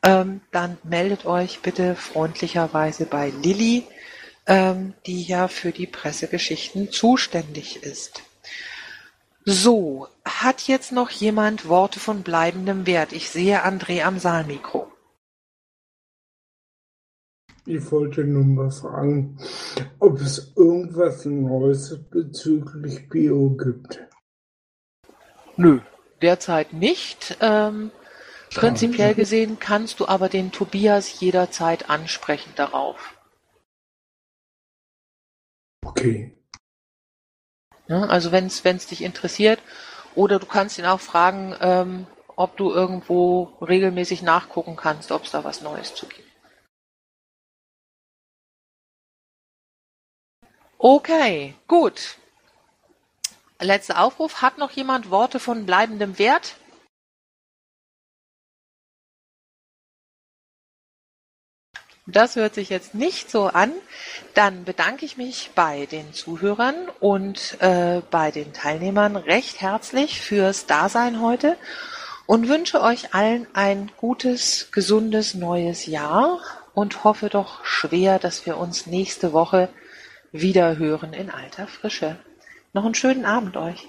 [0.03, 3.85] Ähm, dann meldet euch bitte freundlicherweise bei Lilly,
[4.47, 8.23] ähm, die ja für die Pressegeschichten zuständig ist.
[9.45, 13.13] So, hat jetzt noch jemand Worte von bleibendem Wert?
[13.13, 14.91] Ich sehe André am Saalmikro.
[17.67, 19.39] Ich wollte nur mal fragen,
[19.99, 24.01] ob es irgendwas Neues bezüglich Bio gibt.
[25.57, 25.81] Nö,
[26.21, 27.37] derzeit nicht.
[27.41, 27.91] Ähm,
[28.55, 33.15] prinzipiell gesehen kannst du aber den Tobias jederzeit ansprechen darauf.
[35.85, 36.40] Okay.
[37.91, 39.61] Ja, also wenn es dich interessiert,
[40.15, 45.33] oder du kannst ihn auch fragen, ähm, ob du irgendwo regelmäßig nachgucken kannst, ob es
[45.33, 46.29] da was Neues zu gibt.
[50.79, 52.17] Okay, gut.
[53.59, 54.41] Letzter Aufruf.
[54.41, 56.55] Hat noch jemand Worte von bleibendem Wert?
[62.13, 63.73] Das hört sich jetzt nicht so an.
[64.35, 70.67] Dann bedanke ich mich bei den Zuhörern und äh, bei den Teilnehmern recht herzlich fürs
[70.67, 71.57] Dasein heute
[72.27, 76.41] und wünsche euch allen ein gutes, gesundes neues Jahr
[76.75, 79.69] und hoffe doch schwer, dass wir uns nächste Woche
[80.33, 82.17] wieder hören in alter Frische.
[82.73, 83.89] Noch einen schönen Abend euch.